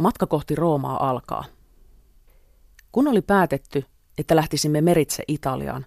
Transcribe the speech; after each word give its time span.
Matka 0.00 0.26
kohti 0.26 0.54
Roomaa 0.54 1.10
alkaa. 1.10 1.44
Kun 2.92 3.08
oli 3.08 3.22
päätetty, 3.22 3.84
että 4.18 4.36
lähtisimme 4.36 4.80
meritse 4.80 5.22
Italiaan, 5.28 5.86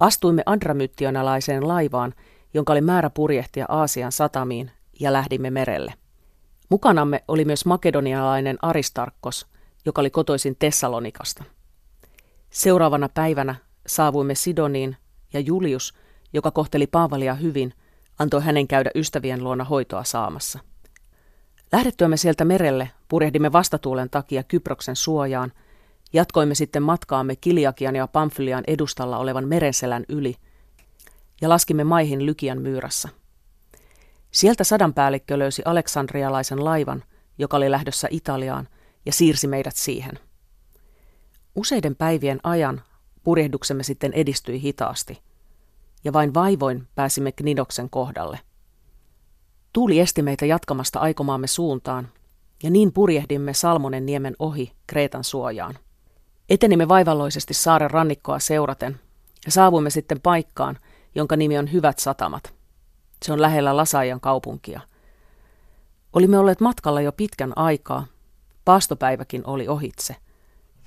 astuimme 0.00 0.42
Andramyttionalaiseen 0.46 1.68
laivaan, 1.68 2.14
jonka 2.54 2.72
oli 2.72 2.80
määrä 2.80 3.10
purjehtia 3.10 3.66
Aasian 3.68 4.12
satamiin, 4.12 4.70
ja 5.00 5.12
lähdimme 5.12 5.50
merelle. 5.50 5.94
Mukanamme 6.68 7.24
oli 7.28 7.44
myös 7.44 7.66
makedonialainen 7.66 8.58
Aristarkkos, 8.62 9.46
joka 9.86 10.00
oli 10.00 10.10
kotoisin 10.10 10.56
Tessalonikasta. 10.58 11.44
Seuraavana 12.50 13.08
päivänä 13.08 13.54
saavuimme 13.86 14.34
Sidoniin 14.34 14.96
ja 15.32 15.40
Julius, 15.40 15.94
joka 16.32 16.50
kohteli 16.50 16.86
Paavalia 16.86 17.34
hyvin, 17.34 17.74
antoi 18.18 18.42
hänen 18.42 18.68
käydä 18.68 18.90
ystävien 18.94 19.44
luona 19.44 19.64
hoitoa 19.64 20.04
saamassa. 20.04 20.58
Lähdettyämme 21.74 22.16
sieltä 22.16 22.44
merelle 22.44 22.90
purjehdimme 23.08 23.52
vastatuulen 23.52 24.10
takia 24.10 24.42
Kyproksen 24.42 24.96
suojaan, 24.96 25.52
jatkoimme 26.12 26.54
sitten 26.54 26.82
matkaamme 26.82 27.36
Kiliakian 27.36 27.96
ja 27.96 28.06
Pamfylian 28.06 28.64
edustalla 28.66 29.18
olevan 29.18 29.48
merenselän 29.48 30.04
yli 30.08 30.36
ja 31.40 31.48
laskimme 31.48 31.84
maihin 31.84 32.26
Lykian 32.26 32.62
myyrassa. 32.62 33.08
Sieltä 34.30 34.64
sadanpäällikkö 34.64 35.38
löysi 35.38 35.62
aleksandrialaisen 35.64 36.64
laivan, 36.64 37.04
joka 37.38 37.56
oli 37.56 37.70
lähdössä 37.70 38.08
Italiaan, 38.10 38.68
ja 39.06 39.12
siirsi 39.12 39.46
meidät 39.46 39.76
siihen. 39.76 40.18
Useiden 41.54 41.96
päivien 41.96 42.40
ajan 42.42 42.82
purjehduksemme 43.24 43.82
sitten 43.82 44.12
edistyi 44.12 44.62
hitaasti, 44.62 45.22
ja 46.04 46.12
vain 46.12 46.34
vaivoin 46.34 46.88
pääsimme 46.94 47.32
Knidoksen 47.32 47.90
kohdalle. 47.90 48.38
Tuuli 49.74 50.00
esti 50.00 50.22
meitä 50.22 50.46
jatkamasta 50.46 50.98
aikomaamme 50.98 51.46
suuntaan, 51.46 52.08
ja 52.62 52.70
niin 52.70 52.92
purjehdimme 52.92 53.54
Salmonen 53.54 54.06
niemen 54.06 54.36
ohi 54.38 54.72
Kreetan 54.86 55.24
suojaan. 55.24 55.78
Etenimme 56.48 56.88
vaivalloisesti 56.88 57.54
saaren 57.54 57.90
rannikkoa 57.90 58.38
seuraten, 58.38 59.00
ja 59.46 59.52
saavuimme 59.52 59.90
sitten 59.90 60.20
paikkaan, 60.20 60.78
jonka 61.14 61.36
nimi 61.36 61.58
on 61.58 61.72
Hyvät 61.72 61.98
satamat. 61.98 62.54
Se 63.22 63.32
on 63.32 63.42
lähellä 63.42 63.76
Lasajan 63.76 64.20
kaupunkia. 64.20 64.80
Olimme 66.12 66.38
olleet 66.38 66.60
matkalla 66.60 67.00
jo 67.00 67.12
pitkän 67.12 67.58
aikaa, 67.58 68.06
paastopäiväkin 68.64 69.42
oli 69.46 69.68
ohitse, 69.68 70.16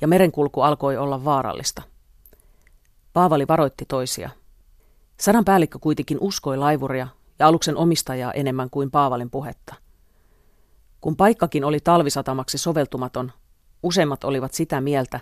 ja 0.01 0.07
merenkulku 0.07 0.61
alkoi 0.61 0.97
olla 0.97 1.25
vaarallista. 1.25 1.81
Paavali 3.13 3.47
varoitti 3.47 3.85
toisia. 3.87 4.29
Sadan 5.19 5.45
päällikkö 5.45 5.79
kuitenkin 5.79 6.17
uskoi 6.21 6.57
laivuria 6.57 7.07
ja 7.39 7.47
aluksen 7.47 7.77
omistajaa 7.77 8.31
enemmän 8.31 8.69
kuin 8.69 8.91
Paavalin 8.91 9.29
puhetta. 9.29 9.75
Kun 11.01 11.15
paikkakin 11.15 11.63
oli 11.63 11.79
talvisatamaksi 11.79 12.57
soveltumaton, 12.57 13.31
useimmat 13.83 14.23
olivat 14.23 14.53
sitä 14.53 14.81
mieltä, 14.81 15.19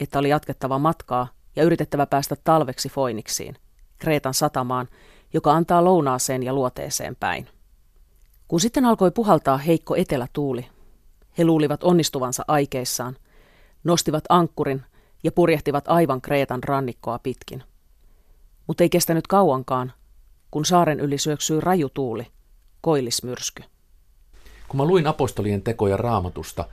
että 0.00 0.18
oli 0.18 0.28
jatkettava 0.28 0.78
matkaa 0.78 1.28
ja 1.56 1.62
yritettävä 1.62 2.06
päästä 2.06 2.36
talveksi 2.44 2.88
Foiniksiin, 2.88 3.56
Kreetan 3.98 4.34
satamaan, 4.34 4.88
joka 5.32 5.52
antaa 5.52 5.84
lounaaseen 5.84 6.42
ja 6.42 6.52
luoteeseen 6.52 7.16
päin. 7.16 7.48
Kun 8.48 8.60
sitten 8.60 8.84
alkoi 8.84 9.10
puhaltaa 9.10 9.58
heikko 9.58 9.96
etelätuuli, 9.96 10.66
he 11.38 11.44
luulivat 11.44 11.84
onnistuvansa 11.84 12.44
aikeissaan, 12.48 13.16
nostivat 13.84 14.24
ankkurin 14.28 14.82
ja 15.22 15.32
purjehtivat 15.32 15.84
aivan 15.88 16.20
Kreetan 16.20 16.62
rannikkoa 16.62 17.18
pitkin. 17.18 17.62
Mutta 18.66 18.84
ei 18.84 18.88
kestänyt 18.88 19.26
kauankaan, 19.26 19.92
kun 20.54 20.64
saaren 20.64 21.00
yli 21.00 21.18
syöksyi 21.18 21.60
raju 21.60 21.88
tuuli, 21.88 22.26
koillismyrsky. 22.80 23.62
Kun 24.68 24.80
mä 24.80 24.84
luin 24.84 25.06
apostolien 25.06 25.62
tekoja 25.62 25.96
raamatusta, 25.96 26.64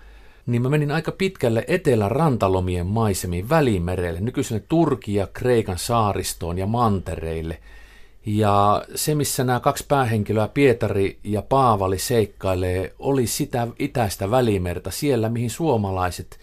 niin 0.46 0.62
mä 0.62 0.70
menin 0.70 0.92
aika 0.92 1.12
pitkälle 1.12 1.66
etelän 1.68 2.12
rantalomien 2.12 2.88
maisemiin 2.88 3.50
Välimerelle, 3.50 4.20
nykyiselle 4.20 4.64
Turki 4.70 5.14
ja 5.14 5.28
Kreikan 5.28 5.78
saaristoon 5.78 6.58
ja 6.58 6.66
mantereille– 6.66 7.58
ja 8.26 8.86
se, 8.96 9.16
missä 9.16 9.44
nämä 9.44 9.60
kaksi 9.60 9.86
päähenkilöä, 9.88 10.48
Pietari 10.48 11.20
ja 11.24 11.42
Paavali, 11.42 12.00
seikkailee, 12.00 12.96
oli 13.00 13.28
sitä 13.28 13.68
itäistä 13.80 14.32
välimerta, 14.32 14.92
siellä 14.92 15.30
mihin 15.30 15.50
suomalaiset 15.50 16.40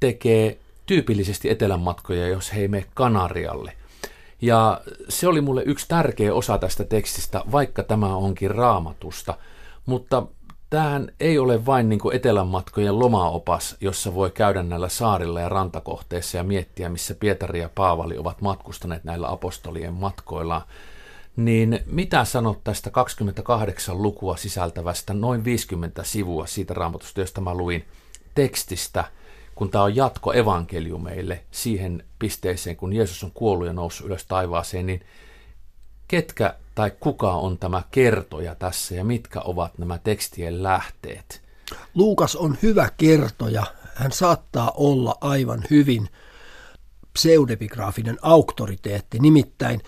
tekee 0.00 0.58
tyypillisesti 0.86 1.50
etelänmatkoja, 1.50 2.28
jos 2.28 2.54
he 2.54 2.60
ei 2.60 2.68
mene 2.68 2.86
Kanarialle. 2.94 3.72
Ja 4.40 4.80
se 5.08 5.28
oli 5.28 5.40
mulle 5.40 5.62
yksi 5.66 5.88
tärkeä 5.88 6.34
osa 6.34 6.58
tästä 6.58 6.84
tekstistä, 6.84 7.42
vaikka 7.52 7.82
tämä 7.82 8.16
onkin 8.16 8.50
raamatusta. 8.50 9.34
Mutta 9.86 10.26
tämähän 10.70 11.12
ei 11.20 11.38
ole 11.38 11.66
vain 11.66 11.88
niin 11.88 12.00
etelänmatkojen 12.12 12.98
lomaopas, 12.98 13.76
jossa 13.80 14.14
voi 14.14 14.30
käydä 14.30 14.62
näillä 14.62 14.88
saarilla 14.88 15.40
ja 15.40 15.48
rantakohteissa 15.48 16.36
ja 16.36 16.44
miettiä, 16.44 16.88
missä 16.88 17.14
Pietari 17.14 17.60
ja 17.60 17.70
Paavali 17.74 18.18
ovat 18.18 18.40
matkustaneet 18.40 19.04
näillä 19.04 19.30
apostolien 19.30 19.94
matkoillaan 19.94 20.62
niin 21.36 21.80
mitä 21.86 22.24
sanot 22.24 22.64
tästä 22.64 22.90
28 22.90 24.02
lukua 24.02 24.36
sisältävästä 24.36 25.14
noin 25.14 25.44
50 25.44 26.04
sivua 26.04 26.46
siitä 26.46 26.74
raamatusta, 26.74 27.20
josta 27.20 27.40
mä 27.40 27.54
luin 27.54 27.84
tekstistä, 28.34 29.04
kun 29.54 29.70
tämä 29.70 29.84
on 29.84 29.96
jatko 29.96 30.32
evankeliumeille 30.32 31.44
siihen 31.50 32.04
pisteeseen, 32.18 32.76
kun 32.76 32.92
Jeesus 32.92 33.24
on 33.24 33.30
kuollut 33.34 33.66
ja 33.66 33.72
noussut 33.72 34.06
ylös 34.06 34.26
taivaaseen, 34.26 34.86
niin 34.86 35.00
ketkä 36.08 36.54
tai 36.74 36.92
kuka 37.00 37.34
on 37.34 37.58
tämä 37.58 37.82
kertoja 37.90 38.54
tässä 38.54 38.94
ja 38.94 39.04
mitkä 39.04 39.40
ovat 39.40 39.78
nämä 39.78 39.98
tekstien 39.98 40.62
lähteet? 40.62 41.42
Luukas 41.94 42.36
on 42.36 42.58
hyvä 42.62 42.88
kertoja. 42.96 43.66
Hän 43.94 44.12
saattaa 44.12 44.72
olla 44.76 45.14
aivan 45.20 45.64
hyvin 45.70 46.08
pseudepigraafinen 47.12 48.18
auktoriteetti. 48.22 49.18
Nimittäin 49.18 49.80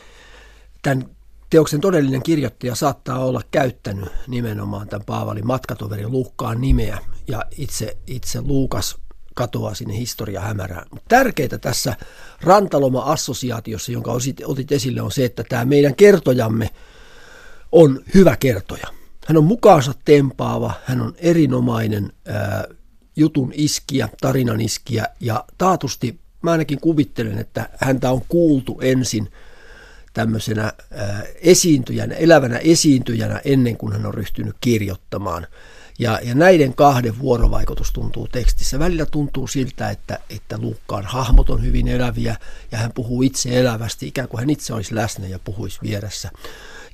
tämän 0.82 1.06
teoksen 1.50 1.80
todellinen 1.80 2.22
kirjoittaja 2.22 2.74
saattaa 2.74 3.24
olla 3.24 3.40
käyttänyt 3.50 4.08
nimenomaan 4.28 4.88
tämän 4.88 5.04
Paavalin 5.06 5.46
matkatoverin 5.46 6.12
Luukkaan 6.12 6.60
nimeä 6.60 6.98
ja 7.28 7.42
itse, 7.58 7.96
itse 8.06 8.40
Luukas 8.40 8.96
katoaa 9.36 9.74
sinne 9.74 9.96
historia 9.96 10.40
hämärään. 10.40 10.86
Mutta 10.90 11.06
tärkeää 11.08 11.58
tässä 11.60 11.96
rantaloma-assosiaatiossa, 12.40 13.92
jonka 13.92 14.12
otit 14.46 14.72
esille, 14.72 15.02
on 15.02 15.12
se, 15.12 15.24
että 15.24 15.44
tämä 15.48 15.64
meidän 15.64 15.94
kertojamme 15.94 16.70
on 17.72 18.00
hyvä 18.14 18.36
kertoja. 18.36 18.86
Hän 19.26 19.36
on 19.36 19.44
mukaansa 19.44 19.94
tempaava, 20.04 20.72
hän 20.84 21.00
on 21.00 21.14
erinomainen 21.18 22.12
ää, 22.26 22.64
jutun 23.16 23.52
iskiä, 23.54 24.08
tarinan 24.20 24.60
iskiä 24.60 25.06
ja 25.20 25.44
taatusti 25.58 26.18
mä 26.42 26.50
ainakin 26.50 26.80
kuvittelen, 26.80 27.38
että 27.38 27.68
häntä 27.76 28.10
on 28.10 28.22
kuultu 28.28 28.80
ensin– 28.80 29.28
tämmöisenä 30.16 30.64
äh, 30.64 31.22
esiintyjänä, 31.34 32.14
elävänä 32.14 32.58
esiintyjänä 32.58 33.40
ennen 33.44 33.76
kuin 33.76 33.92
hän 33.92 34.06
on 34.06 34.14
ryhtynyt 34.14 34.56
kirjoittamaan. 34.60 35.46
Ja, 35.98 36.20
ja 36.22 36.34
näiden 36.34 36.74
kahden 36.74 37.18
vuorovaikutus 37.18 37.92
tuntuu 37.92 38.28
tekstissä. 38.28 38.78
Välillä 38.78 39.06
tuntuu 39.06 39.46
siltä, 39.46 39.90
että, 39.90 40.18
että 40.30 40.58
Luukkaan 40.58 41.04
hahmot 41.04 41.50
on 41.50 41.62
hyvin 41.62 41.88
eläviä 41.88 42.36
ja 42.72 42.78
hän 42.78 42.92
puhuu 42.92 43.22
itse 43.22 43.60
elävästi, 43.60 44.06
ikään 44.06 44.28
kuin 44.28 44.40
hän 44.40 44.50
itse 44.50 44.74
olisi 44.74 44.94
läsnä 44.94 45.26
ja 45.26 45.38
puhuisi 45.38 45.78
vieressä. 45.82 46.30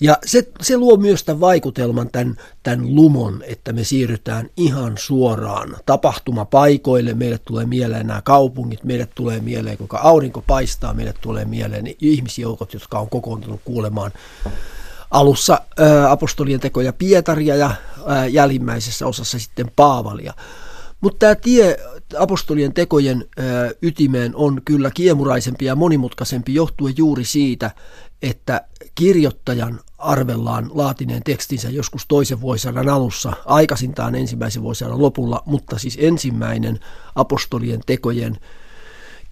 Ja 0.01 0.19
se, 0.27 0.49
se 0.61 0.77
luo 0.77 0.97
myös 0.97 1.25
tämän 1.25 1.41
vaikutelman, 1.41 2.11
tämän, 2.11 2.37
tämän 2.63 2.95
lumon, 2.95 3.43
että 3.47 3.73
me 3.73 3.85
siirrytään 3.85 4.51
ihan 4.57 4.99
suoraan 4.99 5.77
tapahtumapaikoille. 5.87 7.15
Meille 7.15 7.39
tulee 7.39 7.67
mieleen 7.67 8.07
nämä 8.07 8.23
kaupungit, 8.23 8.85
meille 8.85 9.09
tulee 9.15 9.41
mieleen, 9.41 9.79
kuinka 9.79 9.99
aurinko 9.99 10.45
paistaa, 10.47 10.95
meille 10.95 11.15
tulee 11.21 11.45
mieleen 11.45 11.87
ihmisjoukot, 12.01 12.75
jotka 12.75 12.99
on 12.99 13.09
kokoontunut 13.11 13.61
kuulemaan 13.65 14.13
alussa 15.13 15.61
apostolien 16.09 16.61
tekoja 16.61 16.93
Pietaria 16.93 17.57
ja 17.57 17.71
ää, 18.07 18.27
jällimmäisessä 18.27 19.07
osassa 19.07 19.39
sitten 19.39 19.71
Paavalia. 19.77 20.35
Mutta 21.01 21.19
tämä 21.19 21.35
tie 21.35 21.77
apostolien 22.19 22.73
tekojen 22.73 23.25
ytimeen 23.83 24.37
on 24.37 24.63
kyllä 24.65 24.91
kiemuraisempi 24.95 25.65
ja 25.65 25.77
monimutkaisempi 25.77 26.55
johtuen 26.55 26.95
juuri 26.97 27.25
siitä, 27.25 27.71
että 28.23 28.65
kirjoittajan 28.95 29.81
arvellaan 29.99 30.71
laatineen 30.75 31.23
tekstinsä 31.23 31.71
joskus 31.71 32.07
toisen 32.09 32.41
vuosisadan 32.41 32.89
alussa, 32.89 33.33
aikaisintaan 33.47 34.15
ensimmäisen 34.15 34.63
vuosisadan 34.63 35.03
lopulla, 35.03 35.43
mutta 35.47 35.79
siis 35.79 35.99
ensimmäinen 36.01 36.81
apostolien 37.15 37.81
tekojen 37.87 38.37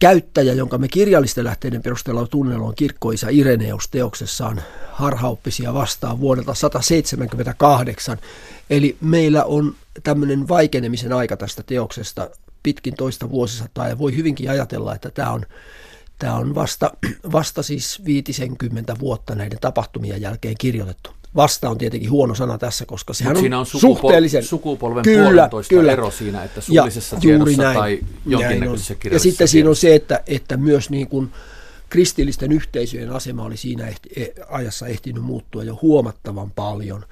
käyttäjä, 0.00 0.52
jonka 0.52 0.78
me 0.78 0.88
kirjallisten 0.88 1.44
lähteiden 1.44 1.82
perusteella 1.82 2.26
tunnella 2.26 2.66
on 2.66 2.74
kirkkoisa 2.74 3.26
Ireneus 3.30 3.88
teoksessaan 3.88 4.62
harhauppisia 4.92 5.74
vastaan 5.74 6.20
vuodelta 6.20 6.54
178. 6.54 8.18
Eli 8.70 8.96
meillä 9.00 9.44
on 9.44 9.74
tämmöinen 10.02 10.48
vaikenemisen 10.48 11.12
aika 11.12 11.36
tästä 11.36 11.62
teoksesta 11.62 12.30
pitkin 12.62 12.94
toista 12.94 13.30
vuosisataa 13.30 13.88
ja 13.88 13.98
voi 13.98 14.16
hyvinkin 14.16 14.50
ajatella, 14.50 14.94
että 14.94 15.10
tämä 15.10 15.30
on 15.30 15.46
Tämä 16.18 16.34
on 16.34 16.54
vasta, 16.54 16.92
vasta 17.32 17.62
siis 17.62 18.04
50 18.04 18.98
vuotta 18.98 19.34
näiden 19.34 19.58
tapahtumien 19.60 20.20
jälkeen 20.20 20.54
kirjoitettu. 20.58 21.10
Vasta 21.36 21.70
on 21.70 21.78
tietenkin 21.78 22.10
huono 22.10 22.34
sana 22.34 22.58
tässä, 22.58 22.86
koska 22.86 23.14
sehän 23.14 23.36
on, 23.36 23.40
siinä 23.40 23.58
on 23.58 23.66
sukupol- 23.66 23.80
suhteellisen... 23.80 24.44
sukupolven 24.44 25.02
kyllä, 25.02 25.24
puolentoista 25.24 25.74
kyllä. 25.74 25.92
ero 25.92 26.10
siinä, 26.10 26.44
että 26.44 26.60
suullisessa 26.60 27.16
ja 27.16 27.20
tiedossa 27.20 27.62
näin, 27.62 27.78
tai 27.78 28.00
jonkinnäköisessä 28.26 28.94
Ja 29.10 29.18
sitten 29.18 29.48
siinä 29.48 29.68
on 29.68 29.76
se, 29.76 29.94
että, 29.94 30.22
että 30.26 30.56
myös 30.56 30.90
niin 30.90 31.08
kuin 31.08 31.32
kristillisten 31.88 32.52
yhteisöjen 32.52 33.10
asema 33.10 33.44
oli 33.44 33.56
siinä 33.56 33.86
ehti, 33.88 34.08
e- 34.16 34.42
ajassa 34.48 34.86
ehtinyt 34.86 35.24
muuttua 35.24 35.64
jo 35.64 35.78
huomattavan 35.82 36.50
paljon. 36.50 37.04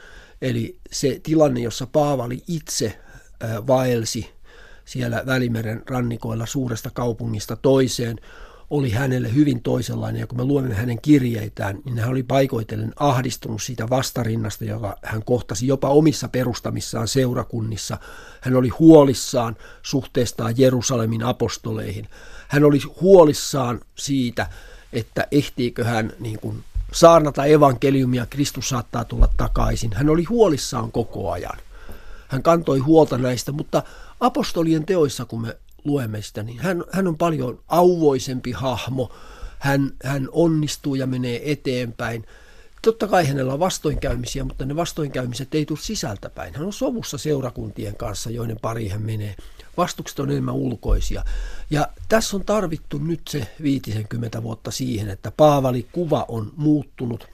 Eli 0.43 0.77
se 0.93 1.21
tilanne, 1.23 1.61
jossa 1.61 1.87
Paavali 1.87 2.43
itse 2.49 2.99
vaelsi 3.67 4.31
siellä 4.85 5.23
Välimeren 5.27 5.83
rannikoilla 5.87 6.47
suuresta 6.47 6.91
kaupungista 6.91 7.57
toiseen, 7.57 8.17
oli 8.71 8.91
hänelle 8.91 9.35
hyvin 9.35 9.63
toisenlainen. 9.63 10.21
Ja 10.21 10.27
kun 10.27 10.39
me 10.39 10.45
luemme 10.45 10.75
hänen 10.75 11.01
kirjeitään, 11.03 11.79
niin 11.85 11.99
hän 11.99 12.11
oli 12.11 12.23
paikoitellen 12.23 12.93
ahdistunut 12.97 13.63
siitä 13.63 13.91
vastarinnasta, 13.91 14.65
joka 14.65 14.97
hän 15.03 15.25
kohtasi 15.25 15.67
jopa 15.67 15.89
omissa 15.89 16.29
perustamissaan 16.29 17.09
seurakunnissa. 17.09 17.99
Hän 18.41 18.57
oli 18.57 18.69
huolissaan 18.69 19.57
suhteestaan 19.83 20.55
Jerusalemin 20.57 21.23
apostoleihin. 21.23 22.09
Hän 22.49 22.65
oli 22.65 22.81
huolissaan 23.01 23.81
siitä, 23.95 24.47
että 24.93 25.27
ehtiikö 25.31 25.85
hän 25.85 26.13
niin 26.21 26.39
kuin 26.41 26.65
saarnata 26.93 27.45
evankeliumia, 27.45 28.27
Kristus 28.27 28.69
saattaa 28.69 29.05
tulla 29.05 29.29
takaisin. 29.37 29.93
Hän 29.93 30.09
oli 30.09 30.25
huolissaan 30.25 30.93
koko 30.93 31.31
ajan. 31.31 31.59
Hän 32.29 32.43
kantoi 32.43 32.79
huolta 32.79 33.19
näistä, 33.19 33.53
mutta 33.53 33.83
apostolien 34.21 34.87
teoissa, 34.87 35.25
kun 35.25 35.41
me 35.41 35.57
luemme 35.89 36.23
sitä, 36.23 36.43
niin 36.43 36.59
hän, 36.59 36.85
hän 36.93 37.09
on 37.09 37.19
paljon 37.19 37.61
auvoisempi 37.69 38.53
hahmo. 38.53 39.13
Hän, 39.59 39.93
hän 40.05 40.29
onnistuu 40.33 40.95
ja 40.95 41.07
menee 41.07 41.53
eteenpäin. 41.53 42.27
Totta 42.83 43.09
kai 43.09 43.27
hänellä 43.27 43.53
on 43.53 43.59
vastoinkäymisiä, 43.59 44.45
mutta 44.45 44.65
ne 44.65 44.77
vastoinkäymiset 44.77 45.55
ei 45.55 45.67
tule 45.67 45.79
sisältäpäin. 45.83 46.55
Hän 46.55 46.67
on 46.67 46.73
sovussa 46.73 47.19
seurakuntien 47.19 47.97
kanssa, 47.97 48.31
joiden 48.31 48.59
pari 48.63 48.89
hän 48.89 49.03
menee. 49.03 49.37
Vastukset 49.77 50.21
on 50.21 50.31
enemmän 50.31 50.55
ulkoisia. 50.55 51.25
Ja 51.71 51.89
tässä 52.09 52.37
on 52.37 52.45
tarvittu 52.45 52.99
nyt 52.99 53.21
se 53.29 53.47
50 53.63 54.43
vuotta 54.43 54.71
siihen, 54.71 55.09
että 55.09 55.33
Paavali 55.37 55.89
kuva 55.93 56.25
on 56.29 56.53
muuttunut. 56.57 57.29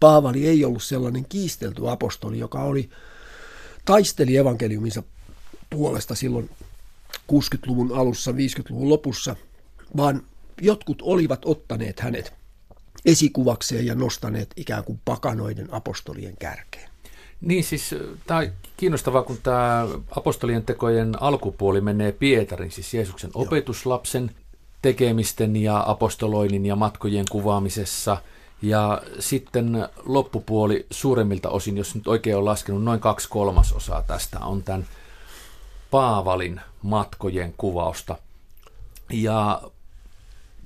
Paavali 0.00 0.46
ei 0.46 0.64
ollut 0.64 0.82
sellainen 0.82 1.24
kiistelty 1.24 1.90
apostoli, 1.90 2.38
joka 2.38 2.62
oli 2.62 2.90
taisteli 3.84 4.36
evankeliuminsa 4.36 5.02
puolesta 5.70 6.14
silloin 6.14 6.50
60-luvun 7.32 7.92
alussa, 7.92 8.32
50-luvun 8.32 8.88
lopussa, 8.88 9.36
vaan 9.96 10.22
jotkut 10.60 11.02
olivat 11.02 11.44
ottaneet 11.44 12.00
hänet 12.00 12.32
esikuvakseen 13.04 13.86
ja 13.86 13.94
nostaneet 13.94 14.50
ikään 14.56 14.84
kuin 14.84 15.00
pakanoiden 15.04 15.68
apostolien 15.74 16.36
kärkeen. 16.38 16.90
Niin 17.40 17.64
siis 17.64 17.94
tämä 18.26 18.40
on 18.40 18.46
kiinnostavaa, 18.76 19.22
kun 19.22 19.38
tämä 19.42 19.88
apostolien 20.16 20.64
tekojen 20.64 21.22
alkupuoli 21.22 21.80
menee 21.80 22.12
Pietarin, 22.12 22.70
siis 22.70 22.94
Jeesuksen 22.94 23.30
Joo. 23.34 23.42
opetuslapsen 23.42 24.30
tekemisten 24.82 25.56
ja 25.56 25.84
apostoloinnin 25.86 26.66
ja 26.66 26.76
matkojen 26.76 27.24
kuvaamisessa. 27.30 28.16
Ja 28.62 29.02
sitten 29.18 29.88
loppupuoli 30.04 30.86
suuremmilta 30.90 31.48
osin, 31.48 31.76
jos 31.76 31.94
nyt 31.94 32.08
oikein 32.08 32.36
on 32.36 32.44
laskenut, 32.44 32.84
noin 32.84 33.00
kaksi 33.00 33.28
kolmasosaa 33.28 34.02
tästä 34.02 34.38
on 34.38 34.62
tämän 34.62 34.86
Paavalin 35.90 36.60
matkojen 36.82 37.54
kuvausta. 37.56 38.16
Ja 39.10 39.62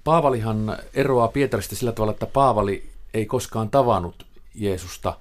Paavalihan 0.05 0.77
eroaa 0.95 1.29
Pietarista 1.29 1.77
sillä 1.77 1.93
tavalla, 1.93 2.13
että 2.13 2.27
Paavali 2.27 2.91
ei 3.15 3.27
koskaan 3.27 3.71
tavannut 3.71 4.27
Jeesusta 4.55 5.17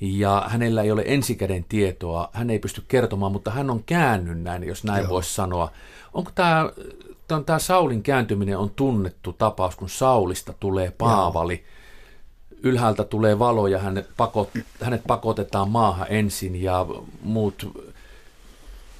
ja 0.00 0.44
hänellä 0.48 0.82
ei 0.82 0.90
ole 0.90 1.02
ensikäden 1.06 1.64
tietoa, 1.68 2.30
hän 2.32 2.50
ei 2.50 2.58
pysty 2.58 2.82
kertomaan, 2.88 3.32
mutta 3.32 3.50
hän 3.50 3.70
on 3.70 3.82
käännyt 3.84 4.42
näin, 4.42 4.64
jos 4.64 4.84
näin 4.84 5.08
voisi 5.08 5.34
sanoa. 5.34 5.70
Onko 6.14 6.30
tämä, 6.34 6.70
tämä 7.46 7.58
Saulin 7.58 8.02
kääntyminen 8.02 8.58
on 8.58 8.70
tunnettu 8.70 9.32
tapaus, 9.32 9.76
kun 9.76 9.88
Saulista 9.88 10.54
tulee 10.60 10.90
Paavali, 10.98 11.54
Joo. 11.54 12.58
ylhäältä 12.62 13.04
tulee 13.04 13.38
valo 13.38 13.66
ja 13.66 13.78
hänet, 13.78 14.08
pakot, 14.16 14.50
hänet 14.82 15.02
pakotetaan 15.06 15.70
maahan 15.70 16.06
ensin 16.10 16.62
ja 16.62 16.86
muut 17.22 17.72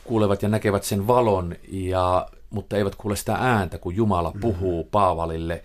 kuulevat 0.09 0.43
ja 0.43 0.49
näkevät 0.49 0.85
sen 0.85 1.07
valon, 1.07 1.57
ja, 1.69 2.29
mutta 2.51 2.77
eivät 2.77 2.95
kuule 2.95 3.17
sitä 3.17 3.35
ääntä, 3.35 3.79
kun 3.79 3.97
Jumala 3.97 4.29
mm-hmm. 4.29 4.41
puhuu. 4.41 4.85
Paavalille. 4.85 5.65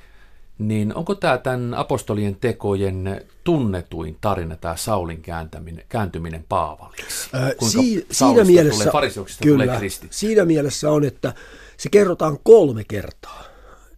Niin 0.57 0.95
onko 0.95 1.15
tämä 1.15 1.37
tämän 1.37 1.73
apostolien 1.73 2.35
tekojen 2.35 3.25
tunnetuin 3.43 4.17
tarina, 4.21 4.55
tämä 4.57 4.75
Saulin 4.75 5.21
kääntäminen, 5.21 5.85
kääntyminen 5.89 6.45
Paavaliksi? 6.49 7.29
Äh, 7.35 7.51
si- 7.69 8.07
siinä 8.11 8.43
mielessä, 8.43 8.91
tulee, 8.91 9.09
kyllä, 9.41 9.65
tulee 9.65 9.89
siinä 10.09 10.45
mielessä 10.45 10.91
on, 10.91 11.03
että 11.03 11.33
se 11.77 11.89
kerrotaan 11.89 12.37
kolme 12.43 12.83
kertaa. 12.83 13.43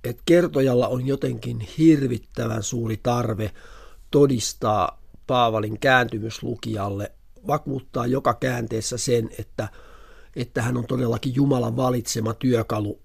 Et 0.03 0.19
kertojalla 0.25 0.88
on 0.88 1.07
jotenkin 1.07 1.59
hirvittävän 1.77 2.63
suuri 2.63 3.00
tarve 3.03 3.51
todistaa 4.12 5.01
Paavalin 5.27 5.80
kääntymys 5.80 6.44
lukijalle, 6.44 7.12
vakuuttaa 7.48 8.07
joka 8.07 8.33
käänteessä 8.33 8.98
sen, 8.98 9.30
että– 9.39 9.68
että 10.35 10.61
hän 10.61 10.77
on 10.77 10.85
todellakin 10.85 11.35
Jumalan 11.35 11.75
valitsema 11.75 12.33
työkalu 12.33 12.99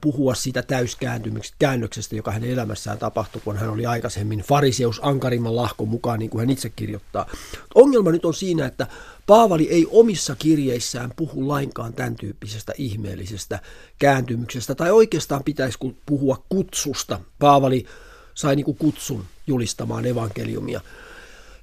puhua 0.00 0.34
siitä 0.34 0.62
täyskäännöksestä, 0.62 2.16
joka 2.16 2.30
hänen 2.30 2.50
elämässään 2.50 2.98
tapahtui, 2.98 3.42
kun 3.44 3.56
hän 3.56 3.70
oli 3.70 3.86
aikaisemmin 3.86 4.38
fariseus 4.38 5.00
ankarimman 5.02 5.56
lahkon 5.56 5.88
mukaan, 5.88 6.18
niin 6.18 6.30
kuin 6.30 6.40
hän 6.40 6.50
itse 6.50 6.68
kirjoittaa. 6.68 7.26
Ongelma 7.74 8.10
nyt 8.10 8.24
on 8.24 8.34
siinä, 8.34 8.66
että 8.66 8.86
Paavali 9.26 9.68
ei 9.68 9.86
omissa 9.90 10.36
kirjeissään 10.36 11.12
puhu 11.16 11.48
lainkaan 11.48 11.92
tämän 11.92 12.16
tyyppisestä 12.16 12.72
ihmeellisestä 12.78 13.58
kääntymyksestä, 13.98 14.74
tai 14.74 14.90
oikeastaan 14.90 15.44
pitäisi 15.44 15.78
puhua 16.06 16.44
kutsusta. 16.48 17.20
Paavali 17.38 17.86
sai 18.34 18.56
niin 18.56 18.64
kuin 18.64 18.76
kutsun 18.76 19.24
julistamaan 19.46 20.06
evankeliumia. 20.06 20.80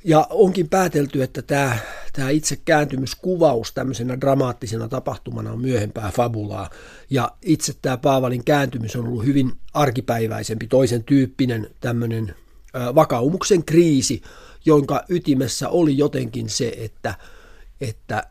Ja 0.07 0.27
onkin 0.29 0.69
päätelty, 0.69 1.23
että 1.23 1.41
tämä, 1.41 1.77
tämä 2.13 2.29
itse 2.29 2.55
kääntymyskuvaus 2.65 3.71
tämmöisenä 3.71 4.21
dramaattisena 4.21 4.87
tapahtumana 4.87 5.51
on 5.51 5.61
myöhempää 5.61 6.11
fabulaa. 6.15 6.69
Ja 7.09 7.31
itse 7.41 7.73
tämä 7.81 7.97
Paavalin 7.97 8.43
kääntymys 8.43 8.95
on 8.95 9.07
ollut 9.07 9.25
hyvin 9.25 9.51
arkipäiväisempi, 9.73 10.67
toisen 10.67 11.03
tyyppinen 11.03 11.69
tämmöinen 11.81 12.35
vakaumuksen 12.95 13.65
kriisi, 13.65 14.21
jonka 14.65 15.03
ytimessä 15.09 15.69
oli 15.69 15.97
jotenkin 15.97 16.49
se, 16.49 16.73
että, 16.77 17.15
että 17.81 18.23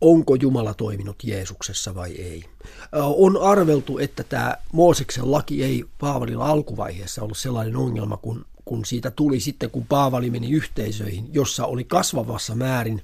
onko 0.00 0.34
Jumala 0.34 0.74
toiminut 0.74 1.24
Jeesuksessa 1.24 1.94
vai 1.94 2.12
ei. 2.12 2.44
On 2.92 3.42
arveltu, 3.42 3.98
että 3.98 4.24
tämä 4.24 4.56
Mooseksen 4.72 5.32
laki 5.32 5.64
ei 5.64 5.84
Paavalilla 5.98 6.46
alkuvaiheessa 6.46 7.22
ollut 7.22 7.38
sellainen 7.38 7.76
ongelma, 7.76 8.16
kun 8.16 8.44
kun 8.64 8.84
siitä 8.84 9.10
tuli 9.10 9.40
sitten, 9.40 9.70
kun 9.70 9.86
Paavali 9.86 10.30
meni 10.30 10.50
yhteisöihin, 10.50 11.30
jossa 11.32 11.66
oli 11.66 11.84
kasvavassa 11.84 12.54
määrin 12.54 13.02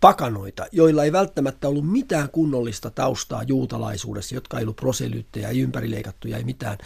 pakanoita, 0.00 0.66
joilla 0.72 1.04
ei 1.04 1.12
välttämättä 1.12 1.68
ollut 1.68 1.90
mitään 1.90 2.30
kunnollista 2.30 2.90
taustaa 2.90 3.42
juutalaisuudessa, 3.42 4.34
jotka 4.34 4.58
ei 4.58 4.64
ollut 4.64 4.76
proselyttejä, 4.76 5.48
ei 5.48 5.60
ympärileikattuja, 5.60 6.36
ei 6.36 6.44
mitään. 6.44 6.78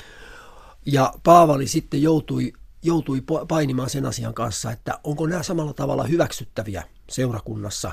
Ja 0.86 1.14
Paavali 1.22 1.66
sitten 1.66 2.02
joutui, 2.02 2.52
joutui 2.82 3.22
painimaan 3.48 3.90
sen 3.90 4.06
asian 4.06 4.34
kanssa, 4.34 4.70
että 4.70 4.98
onko 5.04 5.26
nämä 5.26 5.42
samalla 5.42 5.72
tavalla 5.72 6.04
hyväksyttäviä 6.04 6.84
seurakunnassa 7.10 7.92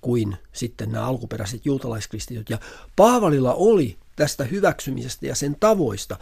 kuin 0.00 0.36
sitten 0.52 0.92
nämä 0.92 1.06
alkuperäiset 1.06 1.66
juutalaiskristityt. 1.66 2.50
Ja 2.50 2.58
Paavalilla 2.96 3.54
oli 3.54 3.98
tästä 4.18 4.44
hyväksymisestä 4.44 5.26
ja 5.26 5.34
sen 5.34 5.56
tavoista 5.60 6.16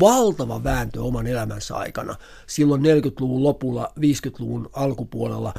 valtava 0.00 0.64
vääntö 0.64 1.02
oman 1.02 1.26
elämänsä 1.26 1.76
aikana. 1.76 2.16
Silloin 2.46 2.82
40-luvun 2.82 3.42
lopulla, 3.42 3.92
50-luvun 4.00 4.70
alkupuolella 4.72 5.54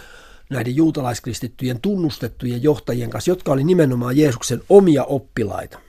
näiden 0.50 0.76
juutalaiskristittyjen 0.76 1.82
tunnustettujen 1.82 2.64
johtajien 2.64 3.10
kanssa, 3.10 3.32
jotka 3.32 3.52
oli 3.52 3.64
nimenomaan 3.64 4.18
Jeesuksen 4.18 4.62
omia 4.70 5.04
oppilaita. 5.04 5.80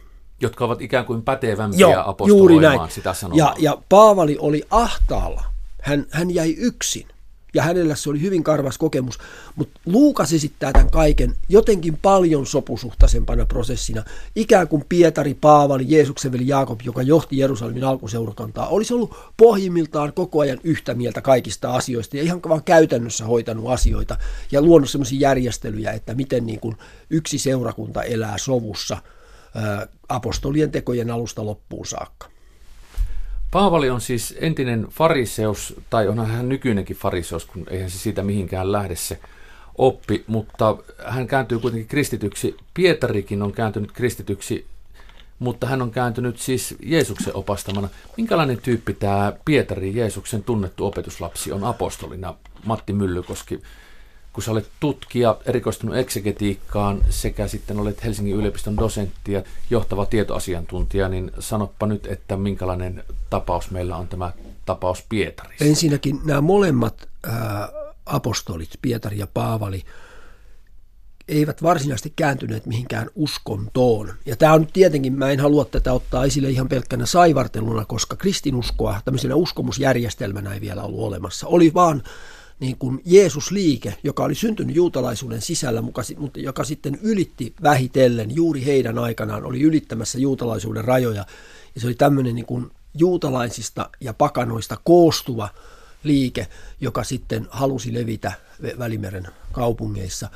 Jotka 0.41 0.65
ovat 0.65 0.83
ikään 0.83 1.05
kuin 1.05 1.23
pätevämpiä 1.23 1.81
Joo, 1.81 2.03
apostoloimaan 2.07 2.91
sitä 2.91 3.15
sanomaa. 3.15 3.39
Ja, 3.39 3.55
ja 3.59 3.79
Paavali 3.89 4.37
oli 4.41 4.63
ahtaalla. 4.71 5.45
Hän, 5.83 6.07
hän 6.11 6.35
jäi 6.35 6.55
yksin 6.59 7.07
ja 7.57 7.63
hänellä 7.63 7.95
se 7.95 8.11
oli 8.11 8.21
hyvin 8.21 8.45
karvas 8.45 8.79
kokemus. 8.79 9.19
Mutta 9.57 9.81
Luukas 9.87 10.33
esittää 10.33 10.73
tämän 10.73 10.91
kaiken 10.91 11.35
jotenkin 11.49 11.99
paljon 12.03 12.47
sopusuhtaisempana 12.47 13.47
prosessina. 13.47 14.05
Ikään 14.35 14.69
kuin 14.69 14.85
Pietari, 14.89 15.35
Paavali, 15.35 15.85
Jeesuksen 15.89 16.33
veli 16.33 16.49
Jaakob, 16.49 16.81
joka 16.85 17.03
johti 17.03 17.39
Jerusalemin 17.39 17.85
alkuseurakantaa, 17.85 18.69
olisi 18.69 18.95
ollut 18.95 19.15
pohjimmiltaan 19.37 20.13
koko 20.13 20.41
ajan 20.41 20.59
yhtä 20.65 20.95
mieltä 20.95 21.21
kaikista 21.21 21.75
asioista 21.75 22.17
ja 22.17 22.23
ihan 22.23 22.41
vaan 22.49 22.65
käytännössä 22.65 23.25
hoitanut 23.25 23.71
asioita 23.71 24.17
ja 24.53 24.63
luonut 24.63 24.91
sellaisia 24.91 25.21
järjestelyjä, 25.21 25.93
että 25.93 26.15
miten 26.15 26.47
niin 26.47 26.61
kuin 26.61 26.77
yksi 27.11 27.39
seurakunta 27.39 28.03
elää 28.03 28.39
sovussa 28.39 28.97
apostolien 30.09 30.71
tekojen 30.71 31.11
alusta 31.11 31.47
loppuun 31.47 31.87
saakka. 31.87 32.36
Paavali 33.57 33.91
on 33.91 34.01
siis 34.01 34.35
entinen 34.41 34.87
fariseus, 34.91 35.75
tai 35.91 36.09
onhan 36.09 36.27
hän 36.27 36.49
nykyinenkin 36.49 36.97
fariseus, 36.97 37.45
kun 37.45 37.67
eihän 37.71 37.91
se 37.91 37.99
siitä 37.99 38.23
mihinkään 38.23 38.73
lähde 38.73 38.97
se 38.97 39.19
oppi, 39.79 40.25
mutta 40.27 40.77
hän 41.05 41.27
kääntyy 41.27 41.59
kuitenkin 41.59 41.89
kristityksi. 41.89 42.57
Pietarikin 42.75 43.43
on 43.43 43.53
kääntynyt 43.53 43.93
kristityksi, 43.93 44.67
mutta 45.39 45.67
hän 45.67 45.83
on 45.83 45.91
kääntynyt 45.91 46.39
siis 46.39 46.75
Jeesuksen 46.83 47.37
opastamana. 47.37 47.89
Minkälainen 48.17 48.59
tyyppi 48.63 48.95
tämä 48.95 49.33
Pietari, 49.45 49.97
Jeesuksen 49.97 50.43
tunnettu 50.43 50.87
opetuslapsi, 50.87 51.53
on 51.53 51.65
apostolina? 51.65 52.35
Matti 52.65 52.93
Myllykoski, 52.93 53.63
kun 54.37 54.43
sä 54.43 54.51
olet 54.51 54.71
tutkija, 54.81 55.37
erikoistunut 55.47 55.97
eksegetiikkaan 55.97 57.05
sekä 57.11 57.49
sitten 57.49 57.81
olet 57.81 58.05
Helsingin 58.05 58.37
yliopiston 58.37 58.77
dosentti 58.77 59.33
ja 59.33 59.43
johtava 59.71 60.07
tietoasiantuntija, 60.07 61.09
niin 61.09 61.33
sanoppa 61.39 61.87
nyt, 61.87 62.07
että 62.07 62.37
minkälainen 62.37 63.05
tapaus 63.31 63.71
meillä 63.71 63.97
on 63.97 64.09
tämä 64.09 64.33
tapaus 64.67 65.05
Pietarissa. 65.09 65.65
Ensinnäkin 65.65 66.21
nämä 66.25 66.41
molemmat 66.41 67.09
ää, 67.27 67.69
apostolit, 68.07 68.69
Pietari 68.83 69.19
ja 69.19 69.27
Paavali, 69.27 69.85
eivät 71.29 71.63
varsinaisesti 71.63 72.13
kääntyneet 72.17 72.67
mihinkään 72.67 73.11
uskontoon. 73.15 74.13
Ja 74.27 74.37
tämä 74.37 74.53
on 74.53 74.61
nyt 74.61 74.73
tietenkin, 74.73 75.13
mä 75.13 75.31
en 75.31 75.41
halua 75.41 75.65
tätä 75.65 75.93
ottaa 75.93 76.25
esille 76.25 76.51
ihan 76.51 76.69
pelkkänä 76.69 77.07
saivarteluna, 77.07 77.85
koska 77.85 78.17
kristinuskoa 78.17 79.01
tämmöisenä 79.05 79.35
uskomusjärjestelmänä 79.35 80.55
ei 80.55 80.61
vielä 80.61 80.83
ollut 80.83 81.01
olemassa. 81.01 81.47
Oli 81.47 81.75
vaan 81.75 82.03
niin 82.61 82.77
kuin 82.79 83.03
Jeesus-liike, 83.05 83.95
joka 84.05 84.25
oli 84.25 84.35
syntynyt 84.35 84.77
juutalaisuuden 84.77 85.43
sisällä, 85.43 85.83
mutta 85.83 86.03
joka 86.37 86.65
sitten 86.65 86.99
ylitti 87.03 87.55
vähitellen 87.63 88.37
juuri 88.37 88.65
heidän 88.65 88.99
aikanaan, 88.99 89.45
oli 89.45 89.63
ylittämässä 89.63 90.19
juutalaisuuden 90.19 90.85
rajoja. 90.85 91.25
Ja 91.75 91.81
se 91.81 91.87
oli 91.87 91.95
tämmöinen 91.95 92.35
niin 92.35 92.47
kuin 92.47 92.71
juutalaisista 92.95 93.91
ja 94.01 94.15
pakanoista 94.15 94.77
koostuva 94.85 95.49
liike, 96.03 96.47
joka 96.81 97.05
sitten 97.05 97.47
halusi 97.51 97.95
levitä 97.95 98.33
Välimeren 98.79 99.27
kaupungeissa. 99.53 100.29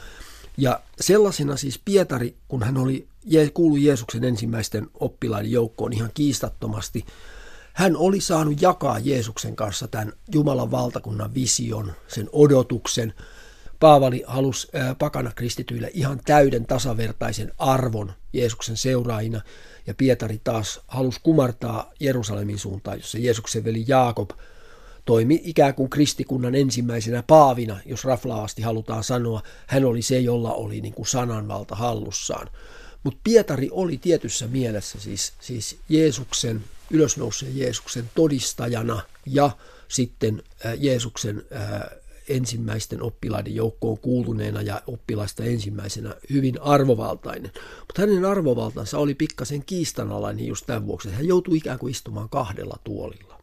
Ja 0.56 0.80
sellaisena 1.00 1.56
siis 1.56 1.80
Pietari, 1.84 2.34
kun 2.48 2.62
hän 2.62 2.76
oli, 2.76 3.06
kuulu 3.54 3.76
Jeesuksen 3.76 4.24
ensimmäisten 4.24 4.88
oppilaiden 4.94 5.50
joukkoon 5.50 5.92
ihan 5.92 6.10
kiistattomasti, 6.14 7.04
hän 7.72 7.96
oli 7.96 8.20
saanut 8.20 8.62
jakaa 8.62 8.98
Jeesuksen 8.98 9.56
kanssa 9.56 9.88
tämän 9.88 10.12
Jumalan 10.32 10.70
valtakunnan 10.70 11.34
vision, 11.34 11.92
sen 12.08 12.28
odotuksen. 12.32 13.14
Paavali 13.80 14.24
halusi 14.26 14.68
pakana 14.98 15.32
kristityille 15.34 15.90
ihan 15.94 16.20
täyden 16.24 16.66
tasavertaisen 16.66 17.52
arvon 17.58 18.12
Jeesuksen 18.32 18.76
seuraajina, 18.76 19.40
ja 19.86 19.94
Pietari 19.94 20.40
taas 20.44 20.80
halusi 20.88 21.20
kumartaa 21.22 21.92
Jerusalemin 22.00 22.58
suuntaan, 22.58 22.98
jossa 22.98 23.18
Jeesuksen 23.18 23.64
veli 23.64 23.84
Jaakob 23.88 24.30
toimi 25.04 25.40
ikään 25.44 25.74
kuin 25.74 25.90
kristikunnan 25.90 26.54
ensimmäisenä 26.54 27.22
paavina, 27.22 27.80
jos 27.86 28.04
raflaasti 28.04 28.62
halutaan 28.62 29.04
sanoa. 29.04 29.42
Hän 29.66 29.84
oli 29.84 30.02
se, 30.02 30.18
jolla 30.18 30.52
oli 30.52 30.80
niin 30.80 30.94
kuin 30.94 31.06
sananvalta 31.06 31.74
hallussaan. 31.74 32.48
Mutta 33.04 33.20
Pietari 33.24 33.68
oli 33.70 33.98
tietyssä 33.98 34.46
mielessä 34.46 35.00
siis, 35.00 35.32
siis 35.40 35.78
Jeesuksen, 35.88 36.64
ylösnouseen 36.90 37.58
Jeesuksen 37.58 38.10
todistajana 38.14 39.02
ja 39.26 39.50
sitten 39.88 40.42
Jeesuksen 40.78 41.42
ensimmäisten 42.28 43.02
oppilaiden 43.02 43.54
joukkoon 43.54 43.98
kuuluneena 43.98 44.62
ja 44.62 44.82
oppilaista 44.86 45.44
ensimmäisenä 45.44 46.14
hyvin 46.32 46.62
arvovaltainen. 46.62 47.52
Mutta 47.78 48.02
hänen 48.02 48.24
arvovaltansa 48.24 48.98
oli 48.98 49.14
pikkasen 49.14 49.64
kiistanalainen 49.64 50.46
just 50.46 50.66
tämän 50.66 50.86
vuoksi, 50.86 51.10
hän 51.10 51.26
joutui 51.26 51.56
ikään 51.56 51.78
kuin 51.78 51.90
istumaan 51.90 52.28
kahdella 52.28 52.78
tuolilla. 52.84 53.40